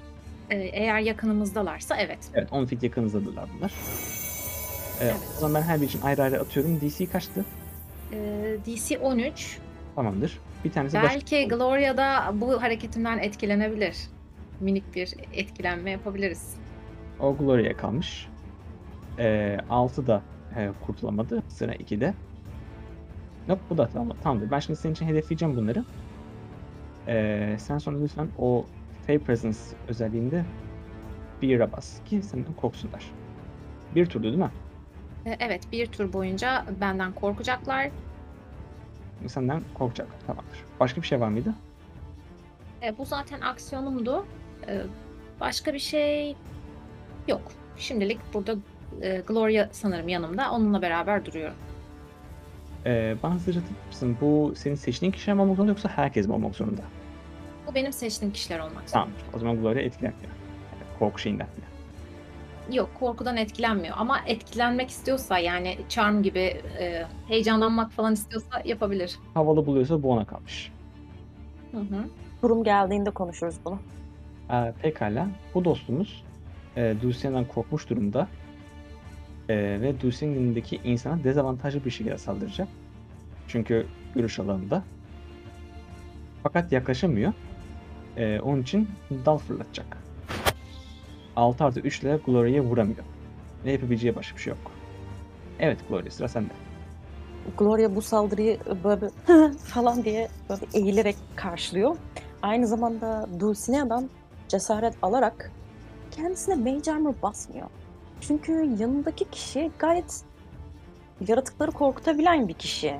[0.50, 2.18] E, eğer yakınımızdalarsa evet.
[2.34, 3.70] Evet 10 fit yakınızdadırlar bunlar.
[3.70, 5.16] E, Evet.
[5.36, 6.80] O zaman ben her bir için ayrı ayrı atıyorum.
[6.80, 7.44] DC kaçtı?
[8.12, 9.58] E, DC 13.
[9.94, 10.38] Tamamdır.
[10.64, 11.14] Bir tanesi baş...
[11.14, 13.96] Belki Gloria da bu hareketimden etkilenebilir.
[14.60, 16.54] Minik bir etkilenme yapabiliriz.
[17.20, 18.28] O Gloria'ya kalmış.
[19.18, 20.22] E, 6 da
[20.56, 21.42] e, kurtulamadı.
[21.48, 22.14] Sıra 2'de.
[23.48, 24.50] Yok bu da tamam, tamamdır.
[24.50, 25.84] Ben şimdi senin için hedefleyeceğim bunları.
[27.08, 28.64] Ee, sen sonra lütfen o
[29.06, 30.44] Fey Presence özelliğinde
[31.40, 33.10] Fear'a bas ki senden korksunlar.
[33.94, 34.50] Bir turdu değil mi?
[35.26, 37.90] E, evet, bir tur boyunca benden korkacaklar.
[39.26, 40.08] Senden korkacak.
[40.26, 40.64] Tamamdır.
[40.80, 41.54] Başka bir şey var mıydı?
[42.82, 44.26] E, bu zaten aksiyonumdu.
[44.68, 44.82] E,
[45.40, 46.36] başka bir şey
[47.28, 47.42] yok.
[47.76, 48.54] Şimdilik burada
[49.02, 50.50] e, Gloria sanırım yanımda.
[50.50, 51.56] Onunla beraber duruyorum.
[52.86, 54.16] Ee, bana mısın?
[54.20, 56.82] Bu senin seçtiğin kişiler mi olmak zorunda yoksa herkes mi olmak zorunda?
[57.66, 58.90] Bu benim seçtiğim kişiler olmak zorunda.
[58.92, 59.10] Tamam.
[59.34, 60.22] O zaman Gloria etkilenmiyor.
[60.72, 61.66] Yani korku şeyinden falan.
[62.76, 63.94] Yok, korkudan etkilenmiyor.
[63.98, 66.40] Ama etkilenmek istiyorsa yani charm gibi
[66.80, 69.18] e, heyecanlanmak falan istiyorsa yapabilir.
[69.34, 70.72] Havalı buluyorsa bu ona kalmış.
[71.72, 72.04] Hı hı.
[72.42, 73.78] Durum geldiğinde konuşuruz bunu.
[74.52, 75.28] Ee, pekala.
[75.54, 76.24] Bu dostumuz
[76.76, 78.28] e, Dulcine'den korkmuş durumda.
[79.48, 82.68] E, ve yanındaki insana dezavantajlı bir şekilde saldıracak.
[83.48, 84.82] Çünkü görüş alanında.
[86.42, 87.32] Fakat yaklaşamıyor.
[88.16, 88.88] E, onun için
[89.24, 89.98] dal fırlatacak.
[91.36, 93.04] 6 artı 3 ile Gloria'ya vuramıyor.
[93.64, 94.72] Ve yapabileceği başka bir şey yok.
[95.58, 96.52] Evet Gloria sıra sende.
[97.58, 99.10] Gloria bu saldırıyı böyle
[99.58, 101.96] falan diye böyle eğilerek karşılıyor.
[102.42, 104.10] Aynı zamanda Dulcinea'dan
[104.48, 105.52] cesaret alarak
[106.10, 107.66] kendisine Mage Armor basmıyor.
[108.20, 110.22] Çünkü yanındaki kişi gayet
[111.28, 112.96] yaratıkları korkutabilen bir kişi.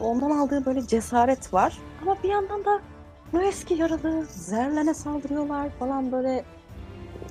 [0.00, 1.78] Ondan aldığı böyle cesaret var.
[2.02, 2.80] Ama bir yandan da
[3.32, 6.44] bu eski yaralı Zerlen'e saldırıyorlar falan böyle.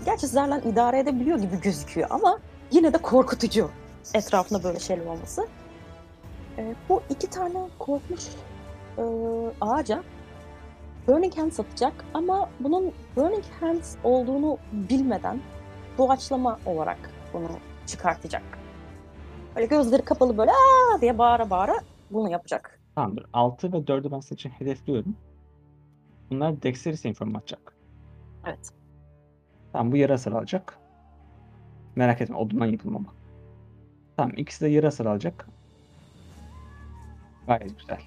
[0.05, 2.39] Gerçi Zerlen idare edebiliyor gibi gözüküyor ama
[2.71, 3.69] yine de korkutucu
[4.13, 5.47] etrafında böyle şeyler olması.
[6.57, 8.21] Ee, bu iki tane korkmuş
[8.97, 9.03] e,
[9.61, 10.03] ağaca
[11.07, 15.39] Burning Hands atacak ama bunun Burning Hands olduğunu bilmeden
[15.97, 17.49] doğaçlama olarak bunu
[17.85, 18.43] çıkartacak.
[19.55, 21.75] Böyle gözleri kapalı böyle aa diye bağıra bağıra
[22.11, 22.79] bunu yapacak.
[22.95, 23.25] Tamamdır.
[23.33, 25.15] 6 ve 4'ü ben senin için hedefliyorum.
[26.29, 27.73] Bunlar Dexterity inform atacak.
[28.45, 28.69] Evet.
[29.73, 30.77] Tamam bu yarı hasar alacak.
[31.95, 33.13] Merak etme odundan yapılma ama.
[34.17, 35.47] Tamam ikisi de yarı hasar alacak.
[37.47, 37.99] Gayet güzel.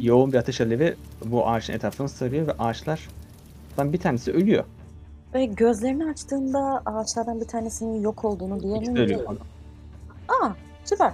[0.00, 3.08] Yoğun bir ateş alevi bu ağaçın etrafını sarıyor ve ağaçlar
[3.78, 4.64] bir tanesi ölüyor.
[5.34, 9.36] Ve gözlerini açtığında ağaçlardan bir tanesinin yok olduğunu İkisi de ölüyor.
[10.28, 10.50] Aa
[10.84, 11.12] süper.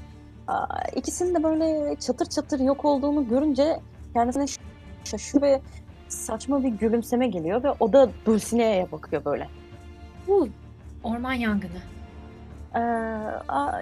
[0.49, 3.81] Aa, ikisinin de böyle çatır çatır yok olduğunu görünce
[4.15, 4.61] kendisine ş-
[5.05, 5.61] şaşırıyor ve
[6.09, 9.49] saçma bir gülümseme geliyor ve o da Dulcinea'ya bakıyor böyle.
[10.27, 10.49] Hu,
[11.05, 11.81] orman yangını.
[12.75, 12.79] Ee,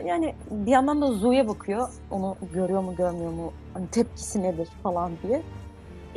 [0.09, 1.88] yani bir yandan da Zu'ya bakıyor.
[2.11, 3.53] Onu görüyor mu görmüyor mu?
[3.75, 5.43] Hani tepkisi nedir falan diye.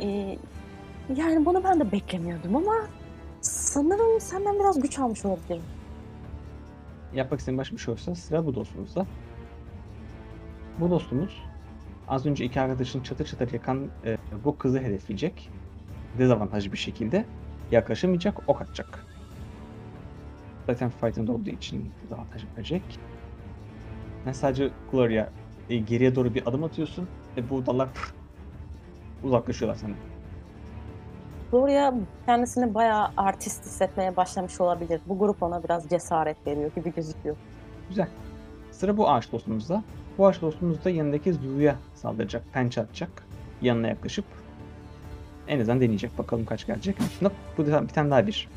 [0.00, 0.38] Ee,
[1.16, 2.74] yani bunu ben de beklemiyordum ama
[3.40, 5.62] sanırım senden biraz güç almış olabilirim.
[7.14, 9.06] Yapmak istediğin başka bir şey olsa sıra bu dostumuzda.
[10.80, 11.42] Bu dostumuz
[12.08, 15.50] az önce iki arkadaşın çatır çatır yakan e, bu kızı hedefleyecek.
[16.18, 17.24] Dezavantajlı bir şekilde
[17.70, 19.06] yaklaşamayacak, ok atacak.
[20.66, 22.82] Zaten fight'ın olduğu için dezavantaj verecek.
[24.24, 25.28] Sen sadece Gloria
[25.70, 27.88] e, geriye doğru bir adım atıyorsun ve bu dallar
[29.24, 29.96] uzaklaşıyorlar senden.
[31.52, 31.94] Gloria
[32.26, 35.00] kendisini bayağı artist hissetmeye başlamış olabilir.
[35.06, 37.36] Bu grup ona biraz cesaret veriyor gibi gözüküyor.
[37.88, 38.08] Güzel.
[38.70, 39.82] Sıra bu ağaç dostumuzda.
[40.18, 43.10] Bu ağaç dostumuz da yanındaki Zu'ya saldıracak, pençe atacak.
[43.62, 44.24] Yanına yaklaşıp
[45.48, 46.18] en azından deneyecek.
[46.18, 46.96] Bakalım kaç gelecek.
[47.22, 48.48] Nope, bu da bir tane daha bir.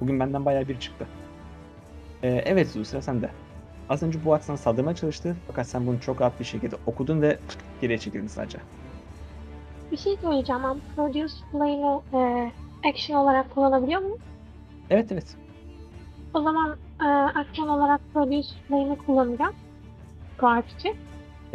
[0.00, 1.06] Bugün benden bayağı bir çıktı.
[2.22, 3.30] Ee, evet Zu sıra sende.
[3.88, 5.36] Az önce bu sana saldırmaya çalıştı.
[5.46, 7.38] Fakat sen bunu çok rahat bir şekilde okudun ve
[7.80, 8.58] geriye çekildin sadece.
[9.92, 10.62] Bir şey söyleyeceğim.
[10.64, 12.52] Ben Produce Flame'i e,
[12.88, 14.18] action olarak kullanabiliyor muyum?
[14.90, 15.36] Evet evet.
[16.34, 17.04] O zaman e,
[17.38, 19.54] action olarak Produce Flame'i kullanacağım.
[20.42, 20.96] Bu harf için.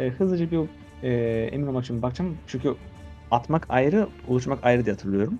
[0.00, 0.60] Ee, hızlıca bir
[1.02, 2.38] e, emin olmak için bakacağım.
[2.46, 2.74] Çünkü
[3.30, 5.38] atmak ayrı, oluşturmak ayrı diye hatırlıyorum.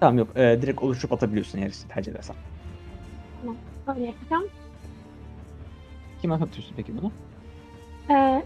[0.00, 0.36] Tamam yok.
[0.36, 2.36] e, direkt oluşturup atabiliyorsun eğer tercih edersen.
[3.86, 4.44] Böyle yapacağım.
[6.22, 7.12] Kime atıyorsun peki bunu?
[8.10, 8.42] E,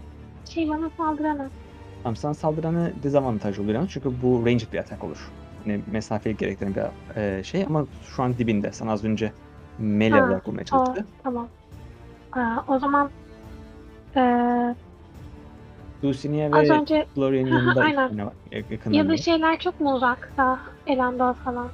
[0.49, 1.49] şey bana saldırana.
[2.03, 5.31] Tamam sana saldıranı dezavantaj oluyor çünkü bu ranged bir atak olur.
[5.65, 6.81] Yani mesafeyi gerektiren bir
[7.21, 7.85] e, şey ama
[8.15, 8.71] şu an dibinde.
[8.71, 9.31] Sana az önce
[9.77, 11.05] melee olarak vurmaya Aa, çalıştı.
[11.23, 11.47] tamam.
[12.31, 13.11] Aa, o zaman
[14.17, 14.75] e,
[16.03, 18.25] Dulcinea az ve önce Gloria'nın yanında Aynen.
[18.25, 18.33] var.
[18.51, 20.59] yak- ya da şeyler çok mu uzakta?
[20.87, 21.69] Elendor falan.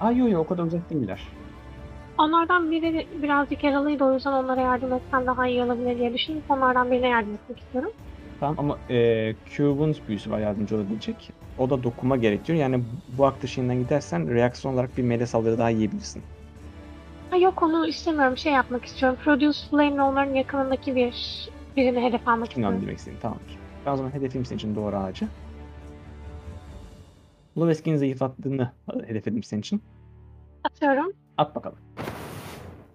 [0.00, 1.20] Aa yok yok o kadar uzak değiller.
[2.18, 6.90] Onlardan biri birazcık yaralıydı o yüzden onlara yardım etsem daha iyi olabilir diye düşünüp onlardan
[6.90, 7.90] birine yardım etmek istiyorum.
[8.40, 11.30] Tamam ama e, Cube'un büyüsü var yardımcı olabilecek.
[11.58, 12.62] O da dokuma gerektiriyor.
[12.62, 12.80] Yani
[13.18, 16.22] bu aklı şeyinden gidersen reaksiyon olarak bir melee saldırı daha yiyebilirsin.
[17.30, 18.36] Ha yok onu istemiyorum.
[18.36, 19.18] Şey yapmak istiyorum.
[19.24, 21.14] Produce Flame'le onların yakınındaki bir
[21.76, 22.78] birini hedef almak istiyorum.
[22.82, 23.20] demek istediğim.
[23.20, 23.58] Tamamdır.
[23.86, 25.28] Ben o zaman hedefim senin için doğru ağacı.
[27.58, 28.72] Lovesk'in zayıflattığını
[29.06, 29.82] hedefledim senin için.
[30.64, 31.12] Atıyorum.
[31.36, 31.78] At bakalım.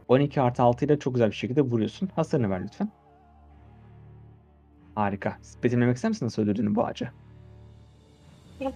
[0.07, 2.09] 12 artı 6 ile çok güzel bir şekilde vuruyorsun.
[2.15, 2.89] Hasarını ver lütfen.
[4.95, 5.37] Harika.
[5.63, 7.09] Betimlemek ister misin nasıl öldürdüğünü bu ağacı?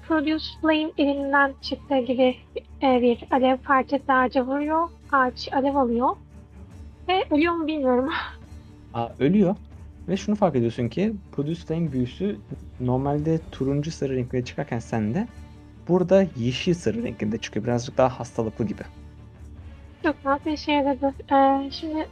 [0.08, 2.36] Produce Flame elinden çıktığı gibi
[2.84, 4.90] e, bir alev parçası ağaca vuruyor.
[5.12, 6.10] Ağaç alev alıyor.
[7.08, 8.10] Ve ölüyor mu bilmiyorum.
[8.94, 9.56] Aa, ölüyor.
[10.08, 12.38] Ve şunu fark ediyorsun ki Produce Flame büyüsü
[12.80, 15.28] normalde turuncu sarı renklere çıkarken sende
[15.88, 17.66] burada yeşil sarı renkinde çıkıyor.
[17.66, 18.82] Birazcık daha hastalıklı gibi.
[20.26, 21.14] Rahat bir işe yaradı.
[21.32, 22.08] Ee, şimdi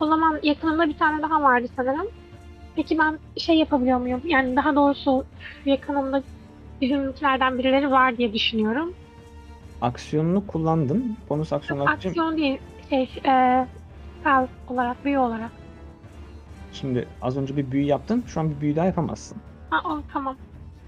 [0.00, 2.06] o zaman yakınımda bir tane daha vardı sanırım.
[2.76, 4.20] Peki ben şey yapabiliyor muyum?
[4.24, 5.24] Yani daha doğrusu
[5.64, 6.22] yakınımda
[6.80, 8.94] bizimkilerden birileri var diye düşünüyorum.
[9.80, 11.16] Aksiyonunu kullandın.
[11.30, 12.58] Bonus aksiyon olarak için- Aksiyon değil,
[12.90, 13.66] şey, e,
[14.20, 15.50] spell olarak, büyü olarak.
[16.72, 18.24] Şimdi az önce bir büyü yaptın.
[18.26, 19.38] Şu an bir büyü daha yapamazsın.
[19.70, 20.36] Ha, o, tamam.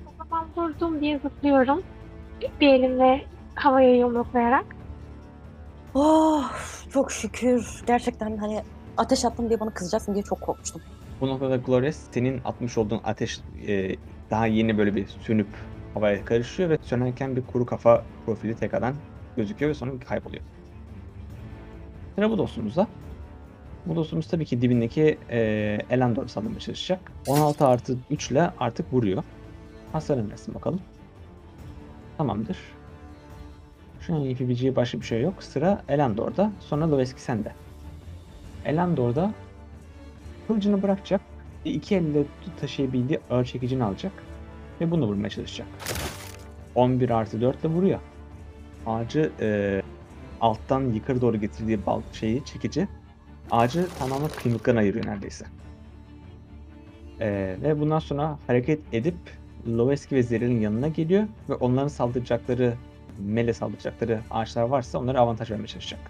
[0.07, 1.83] O zaman vurdum diye zıplıyorum.
[2.61, 3.25] Bir elimle
[3.55, 4.65] havaya yumruklayarak.
[5.95, 6.53] Oh,
[6.93, 7.83] çok şükür.
[7.87, 8.63] Gerçekten hani
[8.97, 10.83] ateş attım diye bana kızacaksın diye çok korkmuştum.
[11.21, 13.97] Bu noktada Glorious senin atmış olduğun ateş e,
[14.31, 15.47] daha yeni böyle bir sönüp
[15.99, 18.95] havaya karışıyor ve sönerken bir kuru kafa profili tekrardan
[19.37, 20.43] gözüküyor ve sonra kayboluyor.
[22.15, 22.87] Sıra bu dostumuzda.
[23.87, 25.39] Bu dostumuz tabii ki dibindeki e,
[25.91, 27.13] Elendor'u saldırmaya çalışacak.
[27.27, 29.25] 16 artı 3 ile artık vuruyor.
[29.93, 30.81] Hasarını versin bakalım.
[32.17, 32.59] Tamamdır.
[34.01, 35.43] Şu an yapabileceği başka bir şey yok.
[35.43, 36.53] Sıra Elendor'da.
[36.61, 37.53] Sonra Loveski sende.
[38.65, 39.35] Elendor'da
[40.47, 41.21] kılıcını bırakacak.
[41.65, 42.25] iki elle
[42.61, 44.13] taşıyabildiği ağır çekicini alacak.
[44.81, 45.69] Ve bunu vurmaya çalışacak.
[46.75, 48.01] 11 artı 4 ile vuruyor.
[48.87, 49.83] Ağacı e,
[50.41, 52.89] alttan yukarı doğru getirdiği bal şeyi çekici
[53.51, 55.47] ağacı tamamen kıymıklarına ayırıyor neredeyse.
[57.21, 59.17] E, ve bundan sonra hareket edip
[59.69, 62.75] Loveski ve Zeril'in yanına geliyor ve onların saldıracakları
[63.19, 66.01] mele saldıracakları ağaçlar varsa onlara avantaj vermeye çalışacak.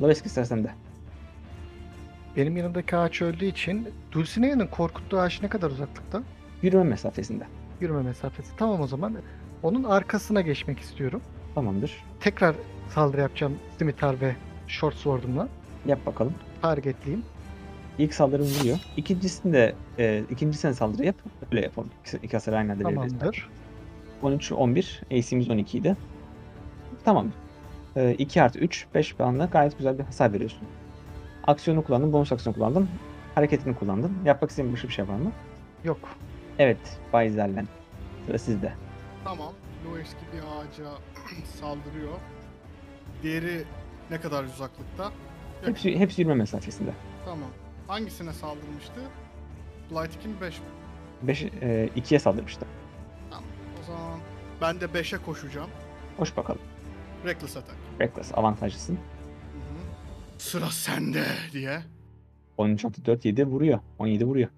[0.00, 0.70] Loveski istersen de.
[2.36, 6.22] Benim yanımdaki ağaç öldüğü için Dulcinea'nın korkuttuğu ağaç ne kadar uzaklıkta?
[6.62, 7.44] Yürüme mesafesinde.
[7.80, 8.56] Yürüme mesafesi.
[8.56, 9.14] Tamam o zaman.
[9.62, 11.20] Onun arkasına geçmek istiyorum.
[11.54, 12.04] Tamamdır.
[12.20, 12.56] Tekrar
[12.88, 15.48] saldırı yapacağım scimitar ve short sword'umla.
[15.86, 16.34] Yap bakalım.
[16.62, 17.24] Targetleyeyim.
[17.98, 18.78] İlk saldırı vuruyor.
[18.96, 21.16] İkincisinde e, ikincisine saldırı yap.
[21.52, 21.90] Öyle yapalım.
[22.06, 22.82] İki, iki hasar aynı anda.
[22.82, 23.48] Tamamdır.
[24.22, 25.02] 13 11.
[25.12, 25.96] AC'miz 12 idi.
[27.04, 27.26] Tamam.
[27.96, 30.60] E, 2 artı 3 5 puanla gayet güzel bir hasar veriyorsun.
[31.46, 32.88] Aksiyonu kullandın, bonus aksiyonu kullandın.
[33.34, 34.12] Hareketini kullandın.
[34.24, 35.32] Yapmak istediğin başka bir şey var mı?
[35.84, 35.98] Yok.
[36.60, 37.68] Evet, Bay Zerlen.
[38.26, 38.72] Sıra sizde.
[39.24, 39.52] Tamam.
[39.86, 40.90] Loeski bir ağaca
[41.60, 42.18] saldırıyor.
[43.22, 43.64] Diğeri
[44.10, 45.12] ne kadar uzaklıkta?
[45.64, 46.90] Hepsi, hepsi yürüme mesafesinde.
[47.24, 47.48] Tamam.
[47.86, 49.00] Hangisine saldırmıştı?
[49.90, 50.64] Blight 2 mi 5 mi?
[51.22, 51.46] 5 e,
[51.96, 52.66] 2'ye saldırmıştı.
[53.30, 53.44] Tamam.
[53.82, 54.18] O zaman
[54.60, 55.70] ben de 5'e koşacağım.
[56.16, 56.60] Hoş bakalım.
[57.24, 57.78] Reckless attack.
[58.00, 58.94] Reckless avantajlısın.
[58.94, 60.38] Hı hı.
[60.38, 61.82] Sıra sende diye.
[62.56, 63.78] 13 artı 4 7 vuruyor.
[63.98, 64.48] 17 vuruyor.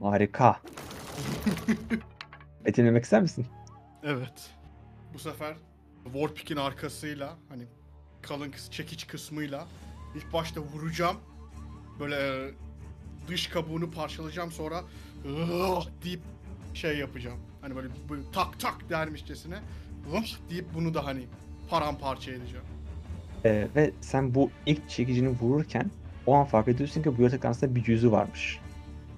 [0.00, 0.60] Harika.
[2.64, 3.46] Betimlemek ister misin?
[4.02, 4.50] Evet.
[5.14, 5.54] Bu sefer
[6.04, 7.62] Warpick'in arkasıyla hani
[8.22, 9.66] kalın kıs çekiç kısmıyla
[10.14, 11.16] ilk başta vuracağım.
[12.00, 12.50] Böyle
[13.28, 14.82] dış kabuğunu parçalayacağım sonra
[15.24, 16.20] "Ugh!" deyip
[16.74, 17.38] şey yapacağım.
[17.60, 19.58] Hani böyle, böyle tak tak dermişçesine
[20.12, 21.26] "Ugh!" deyip bunu da hani
[21.70, 22.64] paramparça edeceğim.
[23.44, 25.90] Ee, ve sen bu ilk çekicini vururken
[26.26, 28.58] o an fark ediyorsun ki bu yaratık aslında bir yüzü varmış.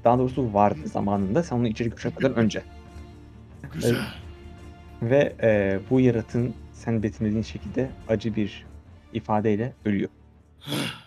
[0.04, 1.42] Daha doğrusu vardı zamanında.
[1.42, 2.62] Sen onu içeri kuşatmadan önce.
[3.72, 3.96] Güzel.
[5.02, 8.66] Ve e, bu yaratığın sen betimlediğin şekilde acı bir
[9.12, 10.10] ifadeyle ölüyor.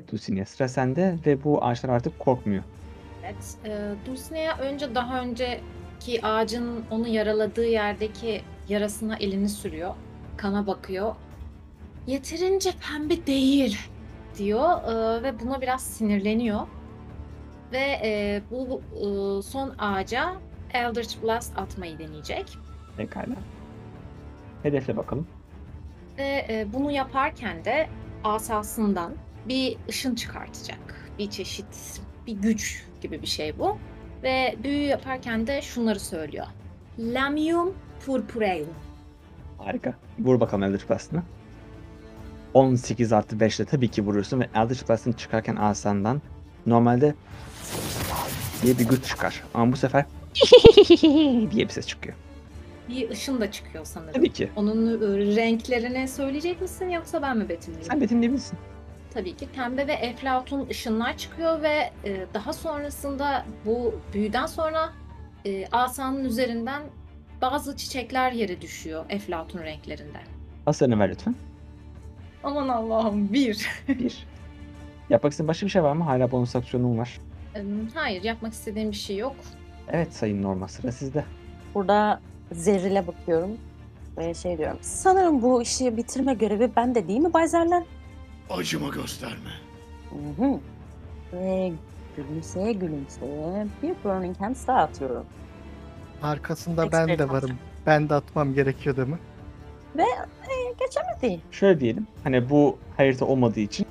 [0.00, 2.62] Evet Dulcinea sıra sende ve bu ağaçlar artık korkmuyor.
[3.24, 3.56] Evet.
[3.64, 9.94] E, Dulcinea önce daha önceki ağacın onu yaraladığı yerdeki yarasına elini sürüyor.
[10.36, 11.14] Kana bakıyor.
[12.06, 13.78] Yeterince pembe değil
[14.38, 16.60] diyor e, ve buna biraz sinirleniyor.
[17.72, 20.32] Ve e, bu e, son ağaca
[20.72, 22.46] Eldritch Blast atmayı deneyecek.
[22.96, 23.36] Pekala.
[24.62, 25.26] Hedefle bakalım.
[26.18, 27.88] Ve e, bunu yaparken de
[28.24, 29.12] asasından
[29.48, 31.10] bir ışın çıkartacak.
[31.18, 33.78] Bir çeşit, bir güç gibi bir şey bu.
[34.22, 36.46] Ve büyü yaparken de şunları söylüyor.
[36.98, 37.74] Lamium
[38.06, 38.68] purpureum.
[39.58, 39.94] Harika.
[40.18, 41.22] Vur bakalım Eldritch Blast'ını.
[42.54, 46.22] 18 artı 5 ile tabii ki vuruyorsun ve Eldritch Blast'ın çıkarken asandan
[46.66, 47.14] Normalde
[48.62, 49.42] diye bir güç çıkar.
[49.54, 50.04] Ama bu sefer
[51.50, 52.16] diye bir ses çıkıyor.
[52.88, 54.12] Bir ışın da çıkıyor sanırım.
[54.12, 54.50] Tabii ki.
[54.56, 57.90] Onun e, renklerini söyleyecek misin yoksa ben mi betimleyeyim?
[57.90, 58.58] Sen betimleyebilirsin.
[59.14, 64.92] Tabii ki pembe ve eflatun ışınlar çıkıyor ve e, daha sonrasında bu büyüden sonra
[65.44, 66.82] e, asanın üzerinden
[67.42, 70.18] bazı çiçekler yere düşüyor eflatun renklerinde.
[70.64, 71.34] Hasarını ver lütfen.
[72.44, 73.66] Aman Allah'ım bir.
[73.88, 74.26] Bir.
[75.10, 76.04] Yapmak istediğin başka bir şey var mı?
[76.04, 77.20] Hala bonus aksiyonun var.
[77.94, 79.36] Hayır yapmak istediğim bir şey yok.
[79.88, 81.24] Evet Sayın Norma sıra sizde.
[81.74, 82.20] Burada
[82.52, 83.50] Zerril'e bakıyorum
[84.18, 84.78] ve şey diyorum.
[84.80, 87.84] Sanırım bu işi bitirme görevi bende değil mi Bay Zerlen?
[88.50, 89.50] Acıma gösterme.
[90.10, 90.58] Hı hı.
[91.32, 91.72] Ve
[92.16, 95.24] gülümseye gülümseye bir Burning Hands daha atıyorum.
[96.22, 97.50] Arkasında ben de varım.
[97.86, 99.18] Ben de atmam gerekiyor değil mi?
[99.96, 101.40] Ve e, geçemedi.
[101.50, 102.06] Şöyle diyelim.
[102.24, 103.86] Hani bu harita olmadığı için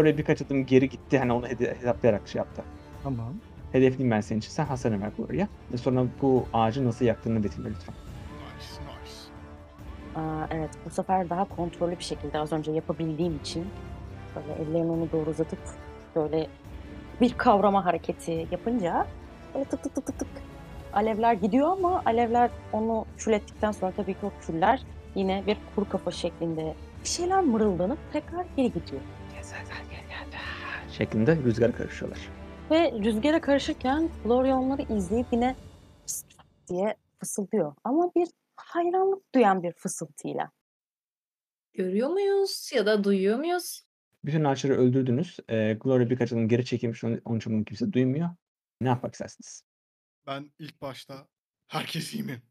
[0.00, 1.18] oraya birkaç adım geri gitti.
[1.18, 2.62] Hani onu hede- hesaplayarak şey yaptı.
[3.02, 3.32] Tamam.
[3.72, 4.50] Hedefliyim ben senin için.
[4.50, 5.48] Sen hasarını ver oraya.
[5.72, 7.94] Ve sonra bu ağacı nasıl yaktığını betimle lütfen.
[8.34, 10.20] Nice nice.
[10.20, 13.66] Aa, evet bu sefer daha kontrollü bir şekilde az önce yapabildiğim için
[14.36, 15.58] böyle ellerini onu doğru uzatıp
[16.16, 16.46] böyle
[17.20, 19.06] bir kavrama hareketi yapınca
[19.54, 20.28] böyle tık tık tık tık tık
[20.92, 24.82] alevler gidiyor ama alevler onu kül ettikten sonra tabii ki o küller
[25.14, 29.00] yine bir kuru kafa şeklinde bir şeyler mırıldanıp tekrar geri gidiyor.
[30.92, 32.28] Şeklinde rüzgar karışıyorlar.
[32.70, 35.56] Ve rüzgara karışırken Gloria onları izleyip yine
[36.68, 37.74] diye fısıldıyor.
[37.84, 40.50] Ama bir hayranlık duyan bir fısıltıyla.
[41.74, 43.82] Görüyor muyuz ya da duyuyor muyuz?
[44.24, 45.38] Bütün ağaçları öldürdünüz.
[45.50, 47.04] Ee, Gloria birkaç adım geri çekilmiş.
[47.04, 48.28] Onun, onun için bunu kimse duymuyor.
[48.80, 49.62] Ne yapmak istersiniz?
[50.26, 51.28] Ben ilk başta
[51.68, 52.42] herkes iyi mi?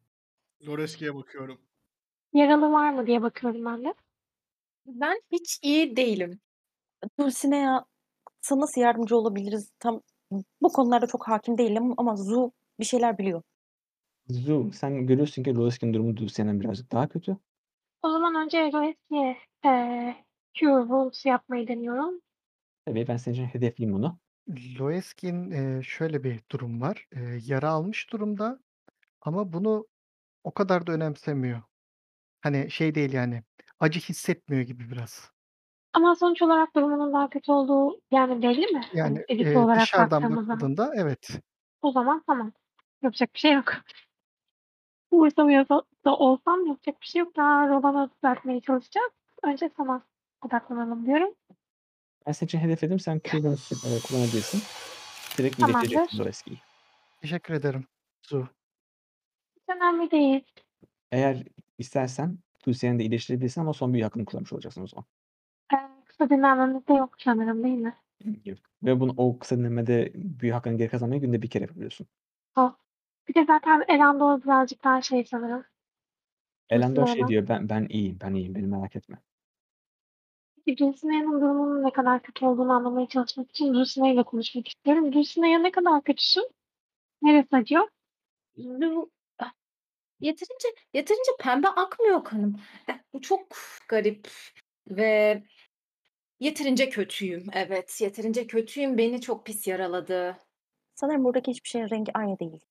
[0.67, 1.61] Loreski'ye bakıyorum.
[2.33, 3.93] Yaralı var mı diye bakıyorum ben de.
[4.85, 6.39] Ben hiç iyi değilim.
[7.19, 7.85] Dulcinea
[8.41, 9.71] sana nasıl yardımcı olabiliriz?
[9.79, 10.01] Tam
[10.61, 13.41] bu konularda çok hakim değilim ama Zu bir şeyler biliyor.
[14.29, 17.37] Zu, sen görüyorsun ki Loris'in durumu Dulcia'dan birazcık daha kötü.
[18.03, 18.71] O zaman önce
[19.11, 19.37] eee
[20.59, 22.21] Cure Wounds yapmayı deniyorum.
[22.85, 24.19] Tabii ben senin için hedefliyim onu.
[24.79, 27.07] Loeskin e, şöyle bir durum var.
[27.11, 28.59] E, yara almış durumda
[29.21, 29.87] ama bunu
[30.43, 31.61] o kadar da önemsemiyor.
[32.41, 33.43] Hani şey değil yani
[33.79, 35.31] acı hissetmiyor gibi biraz.
[35.93, 38.81] Ama sonuç olarak durumunun daha kötü olduğu yani belli mi?
[38.91, 41.29] Hani Yani e, olarak dışarıdan bakıldığında evet.
[41.81, 42.51] O zaman tamam.
[43.01, 43.73] Yapacak bir şey yok.
[45.11, 45.69] Umursamıyor
[46.05, 47.35] da olsam yapacak bir şey yok.
[47.35, 49.11] Daha Rolan'ı düzeltmeye çalışacağız.
[49.43, 50.01] Önce sana
[50.41, 51.33] odaklanalım diyorum.
[52.27, 52.99] Ben senin için hedefledim.
[52.99, 54.61] Sen Q'dan e, kullanabilirsin.
[55.37, 55.79] Direkt Tamamdır.
[55.79, 56.57] iyileştireceksin Loris'iyi.
[57.21, 57.85] Teşekkür ederim.
[58.21, 58.47] Zu.
[59.55, 60.43] Hiç önemli değil.
[61.11, 61.43] Eğer
[61.77, 65.05] istersen Dulcia'nı da iyileştirebilirsin ama son bir hakkını kullanmış olacaksın o zaman.
[65.73, 67.95] Ee, kısa dinlenmemiz de yok sanırım değil mi?
[68.83, 72.07] Ve bunu o kısa dinlemede büyü hakkını geri kazanmayı günde bir kere yapabiliyorsun.
[73.27, 75.63] Bir de zaten Elandor birazcık daha şey sanırım.
[76.69, 79.17] Elendor şey diyor ben ben iyiyim ben iyiyim beni merak etme.
[80.67, 85.13] Dulcinea'nın durumunun ne kadar kötü olduğunu anlamaya çalışmak için Dulcinea ile konuşmak istiyorum.
[85.13, 86.49] Dulcinea ne kadar kötüsün?
[87.21, 87.87] Neresi acıyor?
[88.57, 89.11] Bu-
[90.19, 92.59] Yeterince yeterince pembe akmıyor kanım.
[92.87, 93.47] Eh, Bu çok
[93.89, 94.27] garip
[94.87, 95.43] ve
[96.39, 97.45] yeterince kötüyüm.
[97.53, 98.97] Evet, yeterince kötüyüm.
[98.97, 100.37] Beni çok pis yaraladı.
[100.95, 102.65] Sanırım buradaki hiçbir şeyin rengi aynı değil.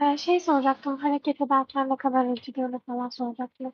[0.00, 0.96] Ee, şey soracaktım.
[0.96, 3.72] Hareket ederken ne kadar acıdığını falan soracaktım.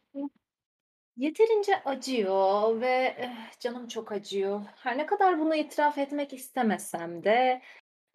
[1.16, 4.60] Yeterince acıyor ve eh, canım çok acıyor.
[4.76, 7.62] Her ne kadar bunu itiraf etmek istemesem de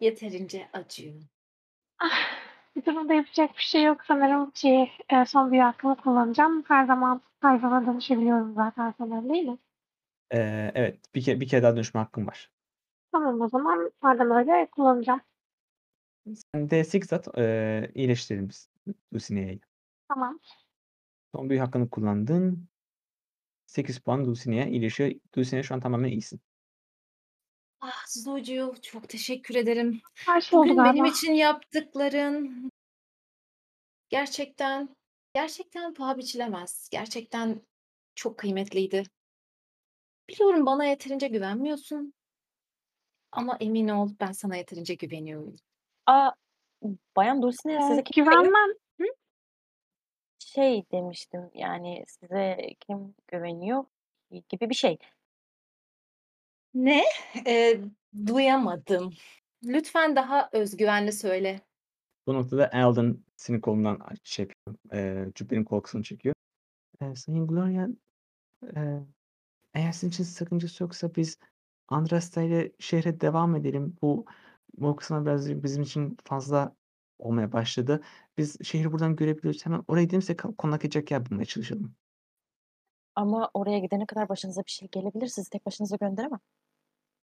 [0.00, 1.14] yeterince acıyor.
[1.98, 2.18] Ah,
[2.76, 4.52] bir durumda yapacak bir şey yok sanırım.
[4.54, 6.64] Şey, e, son bir hakkımı kullanacağım.
[6.68, 9.58] Her zaman hayvana dönüşebiliyorum zaten sanırım değil mi?
[10.34, 12.50] Ee, evet bir kere bir kere daha dönüşme hakkın var.
[13.12, 15.20] Tamam o zaman madem öyle kullanacağım.
[16.34, 18.70] Sen D8 at e, iyileştirelim biz
[19.12, 19.60] Dulcinea'yı.
[20.08, 20.40] Tamam.
[21.34, 22.71] Son büyü hakkını kullandın.
[23.72, 25.12] 8 puan Dulcinea'ya iyileşiyor.
[25.34, 26.40] Dulcinea şu an tamamen iyisin.
[27.80, 30.00] Ah Zucu çok teşekkür ederim.
[30.14, 30.92] Her şey oldu Bugün galiba.
[30.94, 32.70] benim için yaptıkların
[34.08, 34.96] gerçekten
[35.34, 36.88] gerçekten paha biçilemez.
[36.92, 37.62] Gerçekten
[38.14, 39.02] çok kıymetliydi.
[40.28, 42.14] Biliyorum bana yeterince güvenmiyorsun.
[43.32, 45.56] Ama emin ol ben sana yeterince güveniyorum.
[46.06, 46.30] Aa,
[47.16, 48.70] Bayan Dulcinea Ee, size kim güvenmem.
[50.54, 53.84] Şey demiştim yani size kim güveniyor
[54.30, 54.98] gibi bir şey.
[56.74, 57.02] Ne?
[57.46, 57.80] Ee,
[58.26, 59.14] duyamadım.
[59.64, 61.60] Lütfen daha özgüvenli söyle.
[62.26, 64.94] Bu noktada Alden senin kolundan şey yapıyor.
[64.94, 66.34] E, cübbenin kolkasını çekiyor.
[67.00, 67.88] E, Sayın Gloria
[68.76, 68.80] e,
[69.74, 71.38] eğer sizin için sakıncası yoksa biz
[71.88, 73.96] Andraste ile şehre devam edelim.
[74.02, 74.26] Bu
[74.76, 76.76] bu kısımlar birazcık bizim için fazla
[77.22, 78.02] olmaya başladı.
[78.38, 79.66] Biz şehri buradan görebiliyoruz.
[79.66, 81.94] Hemen oraya gidelim size ka konaklayacak yer bulmaya çalışalım.
[83.14, 85.26] Ama oraya gidene kadar başınıza bir şey gelebilir.
[85.26, 86.40] Sizi tek başınıza gönderemem.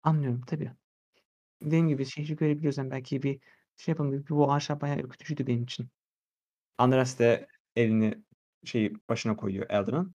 [0.02, 0.72] Anlıyorum tabii.
[1.62, 2.78] Dediğim gibi şehri görebiliyoruz.
[2.78, 3.40] Yani belki bir
[3.76, 4.24] şey yapalım.
[4.30, 5.88] Bu ağaçlar bayağı ürkütücüydü benim için.
[6.78, 8.24] Andraste elini
[8.64, 10.14] şeyi başına koyuyor Eldon'un.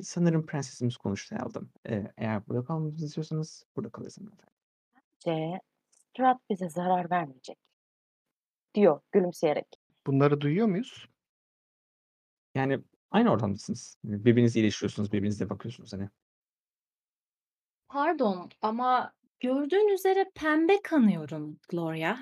[0.00, 1.70] Sanırım prensesimiz konuştu Eldon.
[1.88, 4.52] Eee, eğer burada kalmamızı istiyorsanız burada kalırız hanımefendi.
[4.94, 5.60] Bence
[5.90, 7.58] Strahd bize zarar vermeyecek.
[8.74, 9.66] Diyor gülümseyerek.
[10.06, 11.08] Bunları duyuyor muyuz?
[12.54, 13.98] Yani aynı ortamdasınız.
[14.04, 16.08] Birbirinizi iyileştiriyorsunuz, birbirinize bakıyorsunuz hani.
[17.88, 22.16] Pardon ama gördüğün üzere pembe kanıyorum Gloria.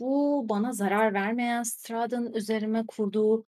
[0.00, 3.46] Bu bana zarar vermeyen Strahd'ın üzerime kurduğu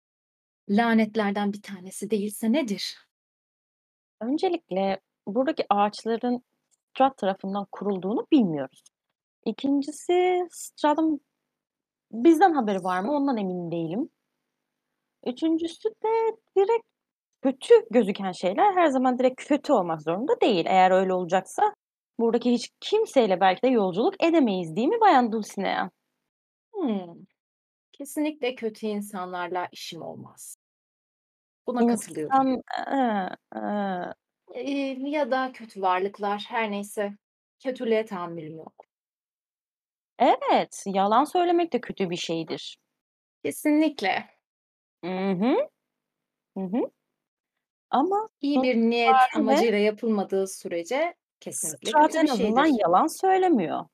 [0.69, 2.97] lanetlerden bir tanesi değilse nedir?
[4.21, 8.83] Öncelikle buradaki ağaçların Strahd tarafından kurulduğunu bilmiyoruz.
[9.45, 11.21] İkincisi Strahd'ın
[12.13, 14.09] bizden haberi var mı ondan emin değilim.
[15.25, 16.85] Üçüncüsü de direkt
[17.43, 20.65] kötü gözüken şeyler her zaman direkt kötü olmak zorunda değil.
[20.67, 21.75] Eğer öyle olacaksa
[22.19, 25.91] buradaki hiç kimseyle belki de yolculuk edemeyiz değil mi Bayan Dulcinea?
[26.73, 27.27] Hımm.
[27.93, 30.57] Kesinlikle kötü insanlarla işim olmaz.
[31.67, 32.35] Buna katılıyorum.
[32.35, 34.13] İnsan eee, eee,
[34.55, 37.17] Eee, ya da kötü varlıklar, her neyse.
[37.59, 38.73] Kötülüğe tahammülüm yok.
[40.19, 42.77] Evet, yalan söylemek de kötü bir şeydir.
[43.45, 44.25] Kesinlikle.
[45.03, 45.55] Hı hı.
[46.57, 46.91] Hı hı.
[47.89, 52.83] Ama İyi sonuç bir niyet itibariyle amacıyla yapılmadığı sürece kesinlikle kötü bir azından şeydir.
[52.83, 53.85] yalan söylemiyor.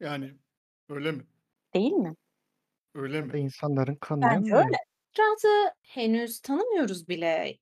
[0.00, 0.38] Yani
[0.88, 1.26] öyle mi?
[1.74, 2.14] Değil mi?
[2.94, 3.38] Öyle Ya da mi?
[3.38, 4.76] insanların kanını Bence öyle.
[5.12, 7.58] Strahd'ı henüz tanımıyoruz bile.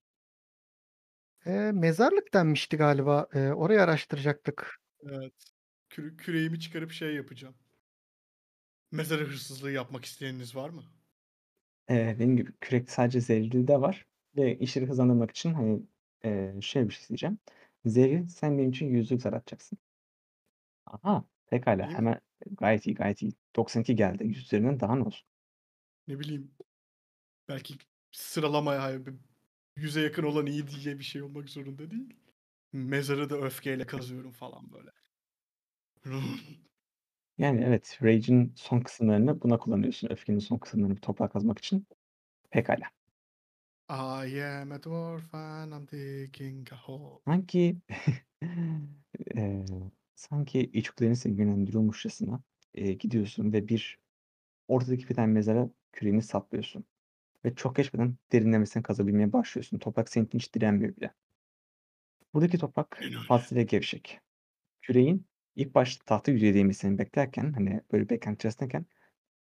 [1.47, 3.27] Eee, mezarlık denmişti galiba.
[3.35, 4.79] Eee, orayı araştıracaktık.
[5.01, 5.33] Evet.
[5.91, 7.55] Küre küreğimi çıkarıp şey yapacağım.
[8.91, 10.85] Mezar hırsızlığı yapmak isteyeniniz var mı?
[11.91, 15.83] Eee, dediğim gibi kürek sadece Zerrili'de var ve işleri hızlandırmak için, hani,
[16.25, 17.39] eee, şöyle bir şey isteyeceğim.
[17.85, 19.79] Zerrin sen benim için yüzlük zar atacaksın.
[20.87, 21.25] Aha.
[21.81, 21.97] İyi mi?
[21.97, 22.21] Hemen
[22.61, 23.33] gayet iyi, gayet iyi.
[23.57, 24.25] 92 geldi.
[24.27, 25.27] 100 üzerinden daha ne olsun?
[26.07, 26.55] Ne bileyim.
[27.49, 27.75] Belki
[28.13, 29.15] sıralamaya hayır, bir
[29.77, 32.17] 100'e yakın olan iyi diye bir şey olmak zorunda değil.
[32.73, 34.91] Mezarı da öfkeyle kazıyorum falan böyle.
[37.39, 40.09] Yani evet, Rage'in son kısımlarını buna kullanıyorsun.
[40.11, 41.87] Öfkenin son kısımlarını toprağa kazmak için.
[42.51, 42.87] Pekâlâ.
[43.91, 47.23] I am a dwarf and I'm digging a hole.
[47.27, 47.81] Sanki
[49.37, 49.65] eee,
[50.15, 52.43] sanki içgüdülerin seni yönlendiriyormuşçasına,
[52.75, 53.99] eee, gidiyorsun ve bir
[54.69, 56.85] ortadaki bir tane mezara küreğini saplıyorsun
[57.47, 59.79] ve çok geçmeden derinlemesine kazabilmeye başlıyorsun.
[59.79, 61.15] Toprak senin için hiç direnmiyor bile.
[62.35, 63.29] Buradaki toprak Aynen öyle.
[63.29, 64.21] fazlasıyla gevşek.
[64.83, 65.27] Küreğin
[65.59, 68.87] ilk başta tahta yüzeye değmesini beklerken, hani, böyle beklenti içerisindeyken,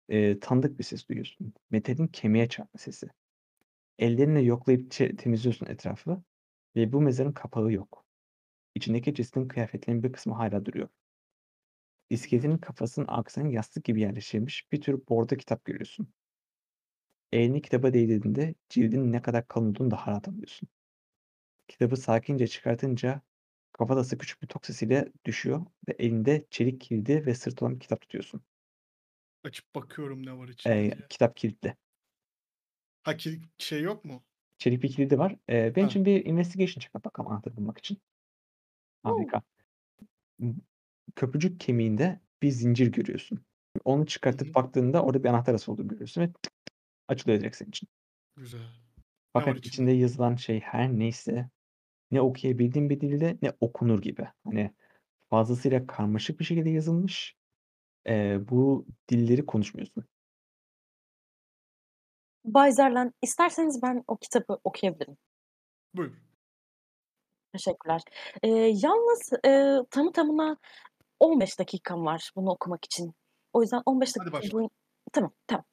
[0.09, 1.55] eee, tanıdık bir ses duyuyorsun.
[1.71, 3.09] Metalin kemiğe çarpma sesi.
[3.99, 6.23] Ellerinle yoklayıp temizliyorsun etrafı
[6.77, 8.07] ve bu mezarın kapağı yok.
[8.75, 10.89] İçindeki cesedin kıyafetlerinin bir kısmı hâlâ duruyor.
[12.11, 16.09] İskeletin kafasının arkasına yastık gibi yerleştirilmiş bir tür bordo kitap görüyorsun.
[17.33, 20.69] Elini kitaba değdirdiğinde cildinin ne kadar kalın olduğunu daha rahat anlıyorsun.
[21.69, 23.23] Kitabı sakince çıkartınca
[23.79, 28.01] kafatası küçük bir tok sesiyle düşüyor ve elinde çelik kilidi ve sırtı olan bir kitap
[28.01, 28.43] tutuyorsun.
[29.45, 31.09] Açıp bakıyorum ne var içinde diye.
[31.09, 31.77] kitap kilitli.
[33.03, 34.27] Ha ki şey yok mu?
[34.59, 35.37] Çelik bir kilidi var.
[35.49, 35.87] Eee, benim Ha.
[35.87, 37.99] için bir investigation check yap bakalım anahtarı bulmak için.
[39.05, 39.37] Hımm.
[39.37, 39.43] Harika.
[41.17, 43.45] Köprücük kemiğinde bir zincir görüyorsun.
[43.85, 44.55] Onu Hı çıkartıp hı.
[44.55, 46.31] baktığında orada bir anahtar asılı olduğunu görüyorsun ve
[47.09, 47.89] açılıyor direkt senin için.
[48.37, 48.73] Güzel.
[49.35, 49.81] Ne var Fakat içinde?
[49.81, 51.51] içinde yazılan şey her neyse
[52.11, 54.29] ne okuyabildiğin bir dilde ne okunur gibi.
[54.45, 54.71] Hani,
[55.31, 57.37] fazlasıyla karmaşık bir şekilde yazılmış.
[58.07, 60.05] Eee, bu dilleri konuşmuyorsun.
[62.45, 62.71] Bay
[63.23, 65.17] isterseniz ben o kitabı okuyabilirim.
[65.95, 66.17] Buyur.
[67.53, 68.01] Teşekkürler.
[68.43, 68.51] Eee,
[68.83, 70.57] yalnız, eee, tamı tamına
[71.21, 73.15] 15 dakikam var bunu okumak için.
[73.53, 74.53] O yüzden 15 Hadi dakika başla.
[74.53, 74.71] boyun
[75.13, 75.65] Tamam, tamam.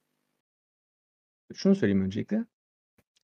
[1.54, 2.44] Şunu söyleyeyim öncelikle.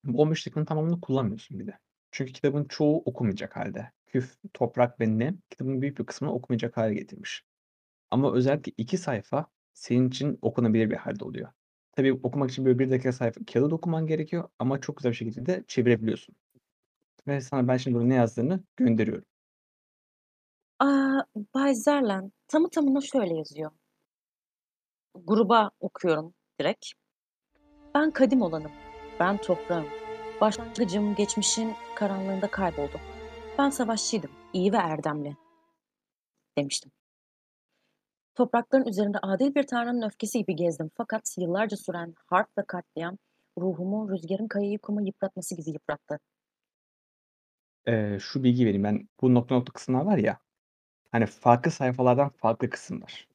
[0.05, 1.79] Bu 15 dakikanın tamamını kullanmıyorsun bir de.
[2.11, 3.91] Çünkü kitabın çoğu okunmayacak hâlde.
[4.07, 7.45] Küf, toprak ve nem kitabın büyük bir kısmını okumayacak hâle getirmiş.
[8.11, 11.49] Ama özellikle 2 sayfa senin için okunabilir bir hâlde oluyor.
[11.93, 15.47] Tabii okumak için böyle 1 dakika sayfa kâğıt okuman gerekiyor ama çok güzel bir şekilde
[15.47, 16.35] de çevirebiliyorsun.
[17.27, 19.25] Ve sana ben şimdi burada ne yazdığını gönderiyorum.
[20.79, 23.71] Aaa, Bay Zerlen tamı tamına şöyle yazıyor.
[25.15, 26.87] Gruba okuyorum direkt.
[27.95, 28.73] Ben kadim olanım.
[29.21, 30.00] Ben toprağım.
[30.41, 33.01] Başlangıcım geçmişin karanlığında kayboldu.
[33.59, 35.37] Ben savaşçıydım, iyi ve erdemli.
[36.59, 36.93] demiştim.
[38.35, 40.91] Toprakların üzerinde adil bir tanrının öfkesi gibi gezdim.
[40.97, 43.19] Fakat yıllarca süren harp ve katliam
[43.59, 46.19] ruhumu rüzgarın kayayı kuma yıpratması gibi yıprattı.
[47.87, 49.09] Eee, şu bilgiyi vereyim ben.
[49.21, 50.39] Bu nokta nokta kısımlar var ya,
[51.13, 53.29] hani farklı sayfalardan farklı kısımlar.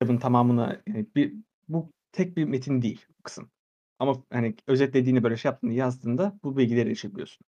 [0.00, 1.34] Kitabın tamamını, eee, bir
[1.68, 3.50] bu tek bir metin değil bu kısım.
[3.98, 7.46] Ama hani özetlediğini, böyle şey yaptığında, yazdığında bu bilgilere erişebiliyorsun.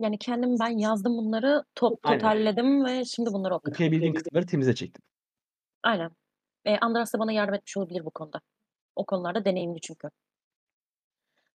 [0.00, 2.18] Yani kendim ben yazdım bunları, top Aynen.
[2.18, 3.76] totalledim ve şimdi bunları okuyorum.
[3.76, 5.02] Okuyabildiğin kısımları temize çektin.
[5.82, 6.10] Aynen.
[6.66, 8.40] Eee, Andras da bana yardım etmiş olabilir bu konuda.
[8.96, 10.08] O konularda deneyimli çünkü.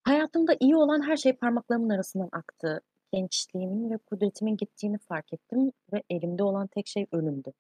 [0.03, 2.81] Hayatımda iyi olan her şey parmaklarımın arasından aktı.
[3.13, 7.53] Gençliğimin ve kudretimin gittiğini fark ettim ve elimde olan tek şey ölümdü.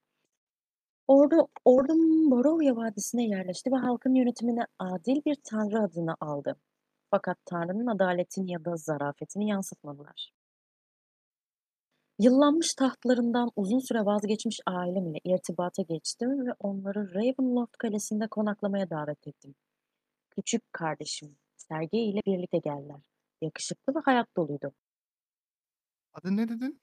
[1.09, 6.57] Ordu, ordum Barovya Vadisi'ne yerleşti ve halkın yönetimine adil bir tanrı adını aldı.
[7.11, 10.33] Fakat tanrının adaletini ya da zarafetini yansıtmadılar.
[12.19, 19.27] Yıllanmış tahtlarından uzun süre vazgeçmiş ailem ile irtibata geçtim ve onları Ravenloft Kalesi'nde konaklamaya davet
[19.27, 19.55] ettim.
[20.31, 23.01] Küçük kardeşim Sergey ile birlikte geldiler.
[23.41, 24.73] Yakışıklı ve hayat doluydu.
[26.15, 26.81] Adı ne dedin?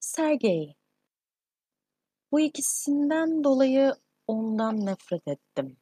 [0.00, 0.74] Sergey.
[2.32, 3.94] Bu ikisinden dolayı
[4.26, 5.76] ondan nefret ettim.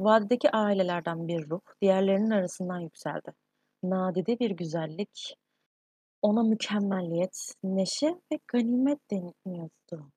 [0.00, 3.32] Vadideki ailelerden bir ruh diğerlerinin arasından yükseldi.
[3.82, 5.36] Nadide bir güzellik,
[6.22, 10.12] ona mükemmelliyet, neşe ve ganimet deniyordu.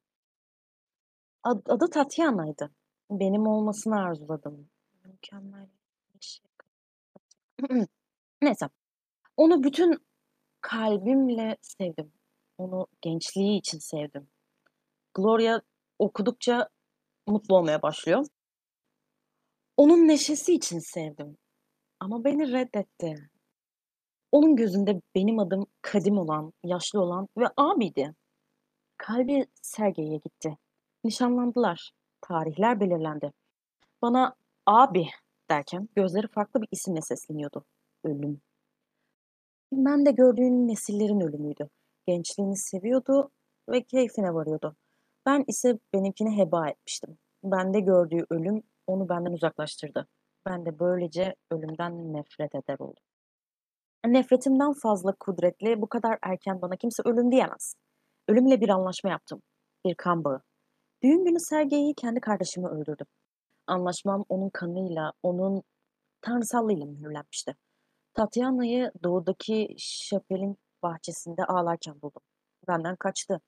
[1.44, 2.72] Ad- adı Tatyana'ydı.
[3.12, 4.70] Benim olmasını arzuladım.
[5.06, 5.68] Mükemmel
[6.16, 6.44] neşe.
[8.42, 8.66] Neyse.
[9.38, 9.98] Onu bütün
[10.62, 12.12] kalbimle sevdim.
[12.58, 14.28] Onu gençliği için sevdim.
[15.14, 15.62] Gloria
[16.00, 16.70] okudukça
[17.28, 18.26] mutlu olmaya başlıyor.
[19.78, 21.38] Onun neşesi için sevdim.
[22.00, 23.30] Ama beni reddetti.
[24.32, 28.16] Onun gözünde benim adım kadim olan, yaşlı olan ve abiydi.
[28.98, 30.58] Kalbi Sergey'e gitti.
[31.04, 31.92] Nişanlandılar.
[32.22, 33.34] Tarihler belirlendi.
[34.02, 34.36] Bana
[34.66, 35.06] abi
[35.50, 37.66] derken gözleri farklı bir isimle sesleniyordu.
[38.04, 38.42] Ölüm.
[39.74, 41.70] Ben de gördüğün nesillerin ölümüydü.
[42.08, 43.32] Gençliğini seviyordu
[43.70, 44.76] ve keyfine varıyordu.
[45.26, 47.18] Ben ise benimkini heba etmiştim.
[47.44, 50.08] Bende gördüğü ölüm onu benden uzaklaştırdı.
[50.46, 53.04] Ben de böylece ölümden nefret eder oldum.
[54.06, 57.76] Nefretimden fazla kudretli, bu kadar erken bana kimse ölüm diyemez.
[58.28, 59.42] Ölümle bir anlaşma yaptım.
[59.86, 60.42] Bir kan bağı.
[61.04, 63.08] Düğün günü Sergey'i kendi kardeşimi öldürdüm.
[63.68, 65.64] Anlaşmam onun kanıyla, onun
[66.22, 67.56] tanrısallığıyla mühürlenmişti.
[68.14, 72.22] Tatyana'yı doğudaki şapelin bahçesinde ağlarken buldum.
[72.68, 73.42] Benden kaçtı.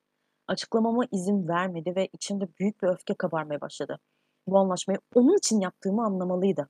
[0.48, 3.98] Açıklamama izin vermedi ve içimde büyük bir öfke kabarmaya başladı.
[4.46, 6.68] Bu anlaşmayı onun için yaptığımı anlamalıydı.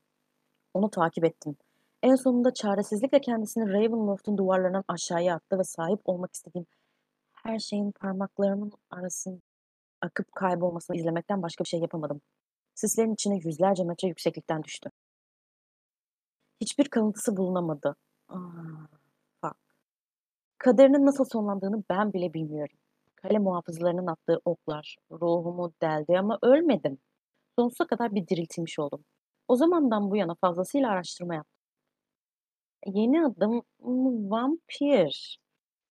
[0.74, 1.56] Onu takip ettim.
[2.02, 6.66] En sonunda çaresizlikle kendisini Ravenloft'un duvarlarından aşağıya attı ve sahip olmak istediğim
[7.32, 9.40] her şeyin parmaklarımın arasında
[10.00, 12.20] akıp kaybolmasını izlemekten başka bir şey yapamadım.
[12.74, 14.90] Sislerin içine yüzlerce metre yükseklikten düştü.
[16.60, 17.96] Hiçbir kalıntısı bulunamadı.
[18.28, 18.36] Aa,
[19.40, 19.56] fuck.
[20.58, 22.76] Kaderinin nasıl sonlandığını ben bile bilmiyorum.
[23.26, 26.98] Kale muhafızlarının attığı oklar ruhumu deldi ama ölmedim.
[27.58, 29.04] Sonsuza kadar bir diriltilmiş oldum.
[29.48, 31.60] O zamandan bu yana fazlasıyla araştırma yaptım.
[32.86, 33.62] Yeni adım
[34.30, 35.38] vampir.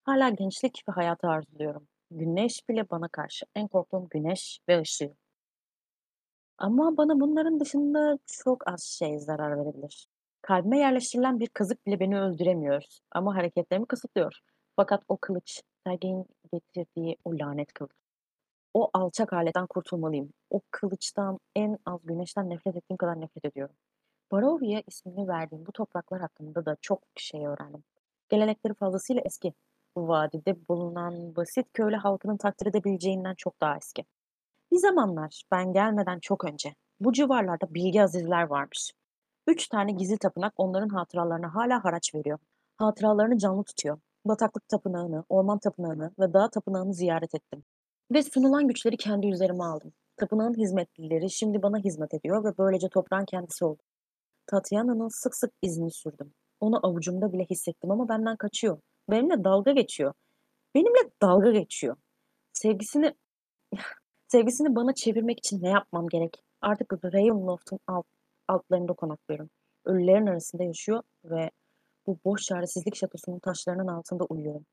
[0.03, 1.87] Hala gençlik ve hayatı arzuluyorum.
[2.11, 3.45] Güneş bile bana karşı.
[3.55, 5.15] En korktuğum güneş ve ışığı.
[6.57, 10.07] Ama bana bunların dışında çok az şey zarar verebilir.
[10.41, 12.83] Kalbime yerleştirilen bir kazık bile beni öldüremiyor.
[13.11, 14.39] Ama hareketlerimi kısıtlıyor.
[14.75, 17.91] Fakat o kılıç, Sergey'in getirdiği o lanet kılıç.
[18.73, 20.33] O alçak aletten kurtulmalıyım.
[20.49, 23.75] O kılıçtan en az güneşten nefret ettiğim kadar nefret ediyorum.
[24.31, 27.83] Barovia ismini verdiğim bu topraklar hakkında da çok şey öğrendim.
[28.29, 29.53] Gelenekleri fazlasıyla eski.
[29.95, 34.05] Bu vadide bulunan basit köylü halkının takdir edebileceğinden çok daha eski.
[34.71, 38.91] Bir zamanlar ben gelmeden çok önce bu civarlarda bilgi azizler varmış.
[39.47, 42.39] Üç tane gizli tapınak onların hatıralarına hala haraç veriyor.
[42.77, 43.97] Hatıralarını canlı tutuyor.
[44.25, 47.63] Bataklık tapınağını, orman tapınağını ve dağ tapınağını ziyaret ettim.
[48.11, 49.93] Ve sunulan güçleri kendi üzerime aldım.
[50.17, 53.81] Tapınağın hizmetlileri şimdi bana hizmet ediyor ve böylece toprağın kendisi oldu.
[54.47, 56.33] Tatyana'nın sık sık izini sürdüm.
[56.59, 58.79] Onu avucumda bile hissettim ama benden kaçıyor.
[59.09, 60.13] Benimle dalga geçiyor.
[60.75, 61.95] Benimle dalga geçiyor.
[62.53, 63.13] Sevgisini
[64.27, 66.43] sevgisini bana çevirmek için ne yapmam gerek?
[66.61, 68.05] Artık Ravenloft'un alt,
[68.47, 69.49] altlarında konaklıyorum.
[69.85, 71.51] Ölülerin arasında yaşıyor ve
[72.07, 74.65] bu boş çaresizlik şatosunun taşlarının altında uyuyorum.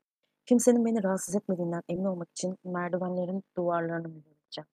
[0.45, 4.67] Kimsenin beni rahatsız etmediğinden emin olmak için merdivenlerin duvarlarını mühürleyeceğim.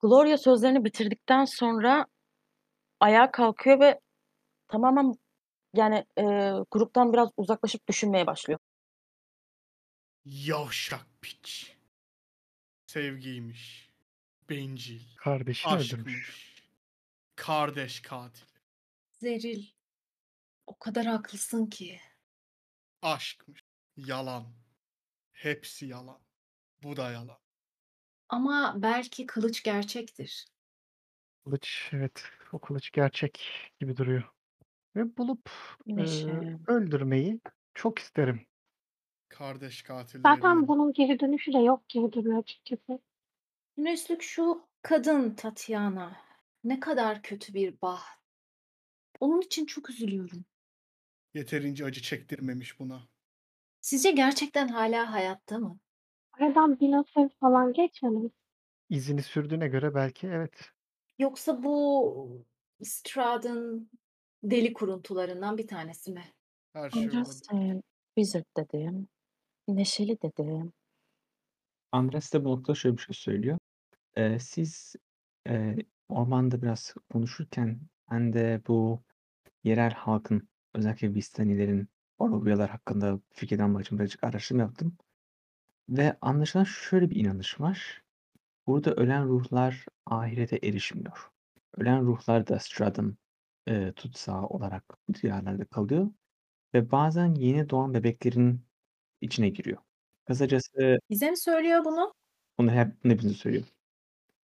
[0.00, 2.06] Gloria sözlerini bitirdikten sonra
[3.00, 4.00] ayağa kalkıyor ve
[4.68, 5.14] tamamen
[5.74, 6.24] yani e,
[6.70, 8.60] gruptan biraz uzaklaşıp düşünmeye başlıyor.
[10.24, 11.76] Yavşak piç.
[12.86, 13.90] Sevgiymiş.
[14.50, 15.00] Bencil.
[15.16, 16.28] Kardeşini öldürmüş.
[16.28, 16.62] Aşkmış.
[17.36, 18.46] Kardeş katil.
[19.12, 19.66] Zeril,
[20.68, 22.00] o kadar haklısın ki.
[23.02, 23.60] Aşkmış.
[23.96, 24.46] Yalan.
[25.32, 26.20] Hepsi yalan.
[26.82, 27.38] Bu da yalan.
[28.28, 30.46] Ama belki kılıç gerçektir.
[31.44, 33.44] Kılıç evet o kılıç gerçek
[33.80, 34.22] gibi duruyor.
[34.96, 35.50] Ve bulup
[35.86, 36.58] Neşe.
[36.66, 37.40] öldürmeyi
[37.74, 38.46] çok isterim.
[39.28, 40.22] Kardeş katilleri.
[40.22, 43.00] Zaten bunun geri dönüşü de yok gibi duruyor açıkçası.
[43.76, 46.16] Üstelik şu kadın Tatiana.
[46.64, 48.18] Ne kadar kötü bir baht.
[49.20, 50.44] Onun için çok üzülüyorum.
[51.38, 53.08] Yeterince acı çektirmemiş buna.
[53.80, 55.78] Sizce gerçekten hala hayatta mı?
[56.32, 58.30] Aradan bir nasıl falan geçmedi mi?
[58.90, 60.70] İzini sürdüğüne göre belki evet.
[61.18, 62.46] Yoksa bu
[62.82, 63.90] Strahd'ın
[64.42, 66.24] deli kuruntularından bir tanesi mi?
[66.72, 67.16] Her şey olabilir.
[67.18, 67.82] Andraste
[68.14, 69.08] Wizard dedim.
[69.68, 70.72] Neşeli dedim.
[71.92, 73.58] Andres de bu noktada şöyle bir şey söylüyor.
[74.16, 74.96] Eee, siz,
[75.46, 75.76] eee,
[76.08, 77.80] ormanda biraz konuşurken
[78.10, 79.02] ben de bu
[79.64, 80.48] yerel halkın
[80.78, 84.98] özellikle Vistanilerin Orobiyalar hakkında fikir almak için birazcık araştırma yaptım.
[85.88, 88.02] Ve anlaşılan şöyle bir inanış var.
[88.66, 91.30] Burada ölen ruhlar ahirete erişmiyor.
[91.78, 93.18] Ölen ruhlar da Strahd'ın,
[93.68, 94.84] eee, tutsağı olarak
[95.22, 96.10] diyarlarda kalıyor
[96.74, 98.62] ve bazen yeni doğan bebeklerin
[99.20, 99.78] içine giriyor.
[100.26, 102.14] Kısacası Bize mi söylüyor bunu?
[102.58, 103.64] Bunu hep bunu hepimize söylüyor.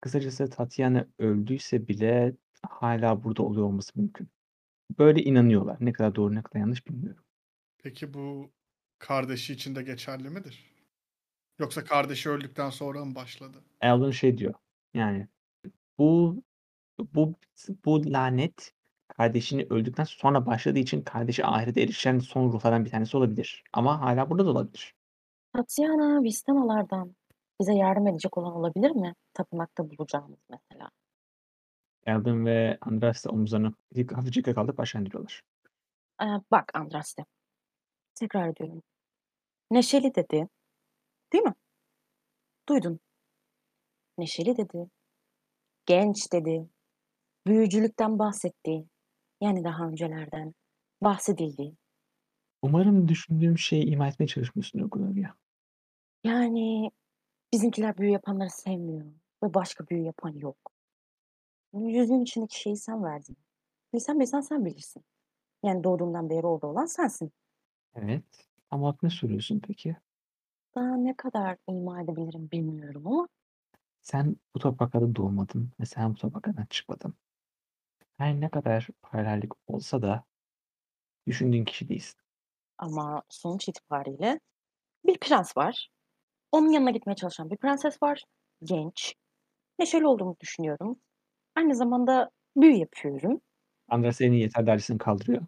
[0.02, 2.36] Kısacası Tatiana öldüyse bile
[2.70, 4.30] hâlâ burada oluyor olması mümkün.
[4.98, 5.78] Böyle inanıyorlar.
[5.80, 7.24] Ne kadar doğru ne kadar yanlış bilmiyorum.
[7.84, 8.52] Peki bu
[9.00, 10.74] kardeşi için de geçerli midir?
[11.60, 13.58] Yoksa kardeşi öldükten sonra mı başladı?
[13.82, 14.54] Alan şey diyor,
[14.94, 15.28] yani
[15.98, 16.44] bu
[17.00, 17.34] bu
[17.86, 18.74] bu lanet
[19.08, 24.30] kardeşini öldükten sonra başladığı için kardeşi ahirete erişen son ruhlardan bir tanesi olabilir ama hâlâ
[24.30, 24.94] burada da olabilir.
[25.54, 27.16] Tatiana Vistanalardan
[27.62, 29.16] bize yardım edecek olan olabilir mi?
[29.34, 30.90] Tapınakta bulacağımız mesela.
[32.08, 33.74] Alden ve Andras da omuzlarını
[34.14, 35.44] hafifçe kaldırıp aşağı indiriyorlar.
[36.22, 37.26] Eee, bak Andraste.
[38.16, 38.84] Tekrar ediyorum.
[39.72, 40.48] Neşeli dedi.
[41.34, 41.54] Değil mi?
[42.70, 43.00] Duydun.
[44.18, 44.90] Neşeli dedi.
[45.86, 46.70] Genç dedi.
[47.48, 48.86] Büyücülükten bahsetti.
[49.42, 50.54] Yani daha öncelerden
[51.02, 51.76] bahsedildi.
[52.62, 55.34] Umarım düşündüğüm şeyi ima etmeye çalışmıyorsundur Gloria.
[56.24, 56.92] Yani
[57.54, 59.06] bizimkiler büyü yapanları sevmiyor
[59.44, 60.58] ve başka büyü yapan yok.
[61.74, 63.38] Yüzüğün içindeki şeyi sen verdin.
[63.94, 65.04] Bilsen bilsen sen bilirsin.
[65.64, 67.32] Yani doğduğundan beri orada olan sensin.
[67.96, 68.48] Evet.
[68.72, 69.96] Olarak ne soruyorsun peki?
[70.76, 73.28] Daha ne kadar ima edebilirim bilmiyorum ama
[74.02, 77.14] Sen bu topraklarda doğmadın ve sen bu topraklardan çıkmadın.
[78.18, 80.24] Her ne kadar paralellik olsa da
[81.28, 82.20] düşündüğün kişi değilsin.
[82.78, 84.40] ama sonuç itibariyle
[85.06, 85.90] bir prens var.
[86.52, 88.24] Onun yanına gitmeye çalışan bir prenses var.
[88.64, 89.16] Genç.
[89.80, 91.02] Neşeli olduğumu düşünüyorum.
[91.60, 93.42] Aynı zamanda büyü yapıyorum.
[93.88, 95.46] Andras elini yeter dercisini kaldırıyor.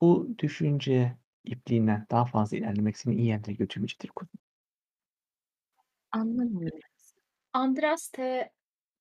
[0.00, 4.40] Bu düşünce ipliğinden daha fazla ilerlemek seni iyi yerlere götürmeyecektir kuzum.
[6.12, 6.78] Anlamıyorum.
[7.52, 8.52] Andraste,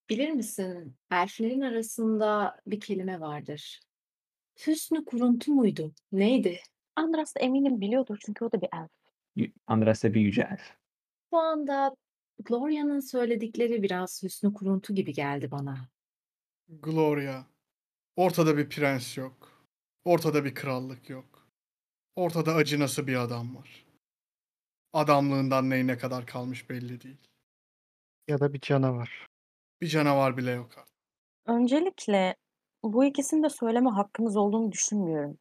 [0.10, 0.96] bilir misin?
[1.12, 3.80] Elflerin arasında bir kelime vardır.
[4.68, 5.94] Hüsnü kuruntu muydu?
[6.12, 6.60] Neydi?
[6.96, 8.92] Andras da eminim biliyordur çünkü o da bir elf.
[9.36, 10.72] Y- Andras da bir yüce elf.
[11.30, 11.96] Şu anda
[12.46, 15.90] Gloria'nın söyledikleri biraz hüsnü kuruntu gibi geldi bana.
[16.70, 17.46] Gloria.
[18.16, 19.66] Ortada bir prens yok.
[20.06, 21.48] Ortada bir krallık yok.
[22.16, 23.86] Ortada acınası bir adam var.
[24.94, 27.28] Adamlığından neyine kadar kalmış belli değil.
[28.28, 29.28] Ya da bir canavar.
[29.82, 30.96] Bir canavar bile yok artık.
[31.46, 32.36] Öncelikle
[32.84, 35.38] bu ikisini de söyleme hakkınız olduğunu düşünmüyorum.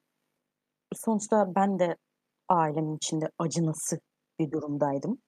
[0.95, 1.97] Sonuçta ben de
[2.49, 4.01] ailemin içinde acınası
[4.39, 5.19] bir durumdaydım.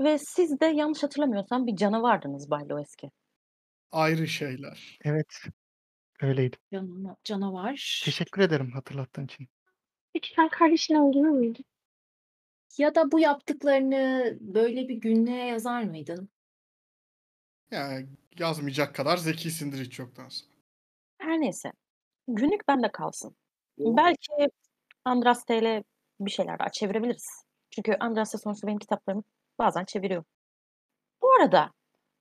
[0.00, 3.10] Ve siz de yanlış hatırlamıyorsam bir canavardınız Bay Loeski.
[3.92, 4.98] Ayrı şeyler.
[5.04, 5.34] Evet.
[6.22, 6.56] Öyleydi.
[6.72, 8.02] Cana- canavar.
[8.04, 9.48] Teşekkür ederim hatırlattığın için.
[10.12, 11.64] Peki sen kardeşini öldürür müydün?
[12.78, 16.28] Ya da bu yaptıklarını böyle bir günlüğe yazar mıydın?
[17.70, 18.08] Yani
[18.38, 20.46] yazmayacak kadar zekisindir hiç yoktansa.
[21.18, 21.72] Her neyse.
[22.28, 23.36] Günlük bende kalsın.
[23.78, 24.50] Belki
[25.04, 25.84] Andraste ile
[26.20, 27.44] bir şeyler daha çevirebiliriz.
[27.70, 29.22] Çünkü Andraste sonuçta benim kitaplarımı
[29.58, 30.24] bazen çeviriyor.
[31.22, 31.72] Bu arada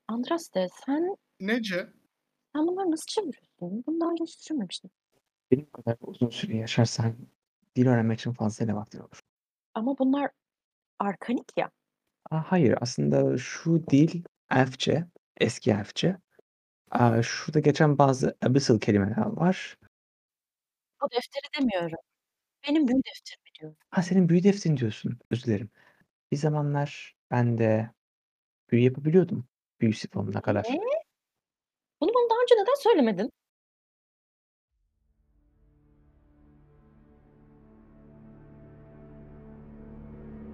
[0.07, 1.89] Andraste sen, Nece?
[2.55, 3.83] sen bunları nasıl çeviriyorsun?
[3.87, 4.89] Bunu daha önce hiç düşünmemiştim.
[5.51, 7.15] Benim kadar uzun süre yaşarsan
[7.75, 9.19] dil öğrenmek için fazlasıyla vaktin olur.
[9.73, 10.31] Ama bunlar
[10.99, 11.71] arkanik ya.
[12.31, 15.05] Aa, hayır aslında şu dil elfçe,
[15.37, 16.17] eski elfçe.
[16.91, 19.77] Aa, şurada geçen bazı abyssal kelimeler var.
[21.01, 21.97] O defteri demiyorum.
[22.67, 23.77] Benim büyü defterimi diyorum.
[23.89, 25.19] Ha senin büyü defterin diyorsun.
[25.31, 25.69] Özür dilerim.
[26.31, 27.89] Bir zamanlar ben de
[28.71, 29.47] Büyü yapabiliyordum.
[29.81, 30.63] Büyü siffonuna kadar.
[30.63, 30.79] Ne?
[32.01, 33.29] Bunu bana daha önce neden söylemedin?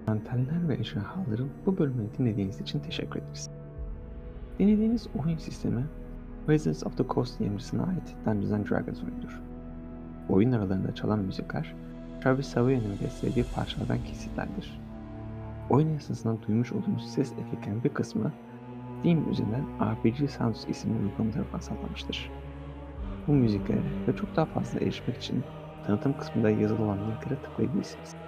[0.06, 3.50] Antenler ve ejderhaların bu bölümünü dinlediğiniz için teşekkür ederiz.
[4.58, 5.84] Dinlediğiniz oyun sistemi
[6.46, 9.40] Wizards of the Coast yayıncısına ait Dungeons and Dragons oyunudur.
[10.28, 11.74] Oyun aralarında çalan müzikler
[12.22, 14.80] Travis Savoy'un beslediği parçalardan kesitlerdir.
[15.70, 18.32] Oyun esnasında duymuş olduğunuz ses efektlerinin bir kısmı
[19.04, 22.30] Steam üzerinden RPG Sounds isimli uygulama tarafından sağlanmıştır.
[23.26, 25.44] Bu müziklere ve çok daha fazla erişmek için
[25.82, 28.23] tanıtım kısmında yazılı olan linklere tıklayabilirsiniz.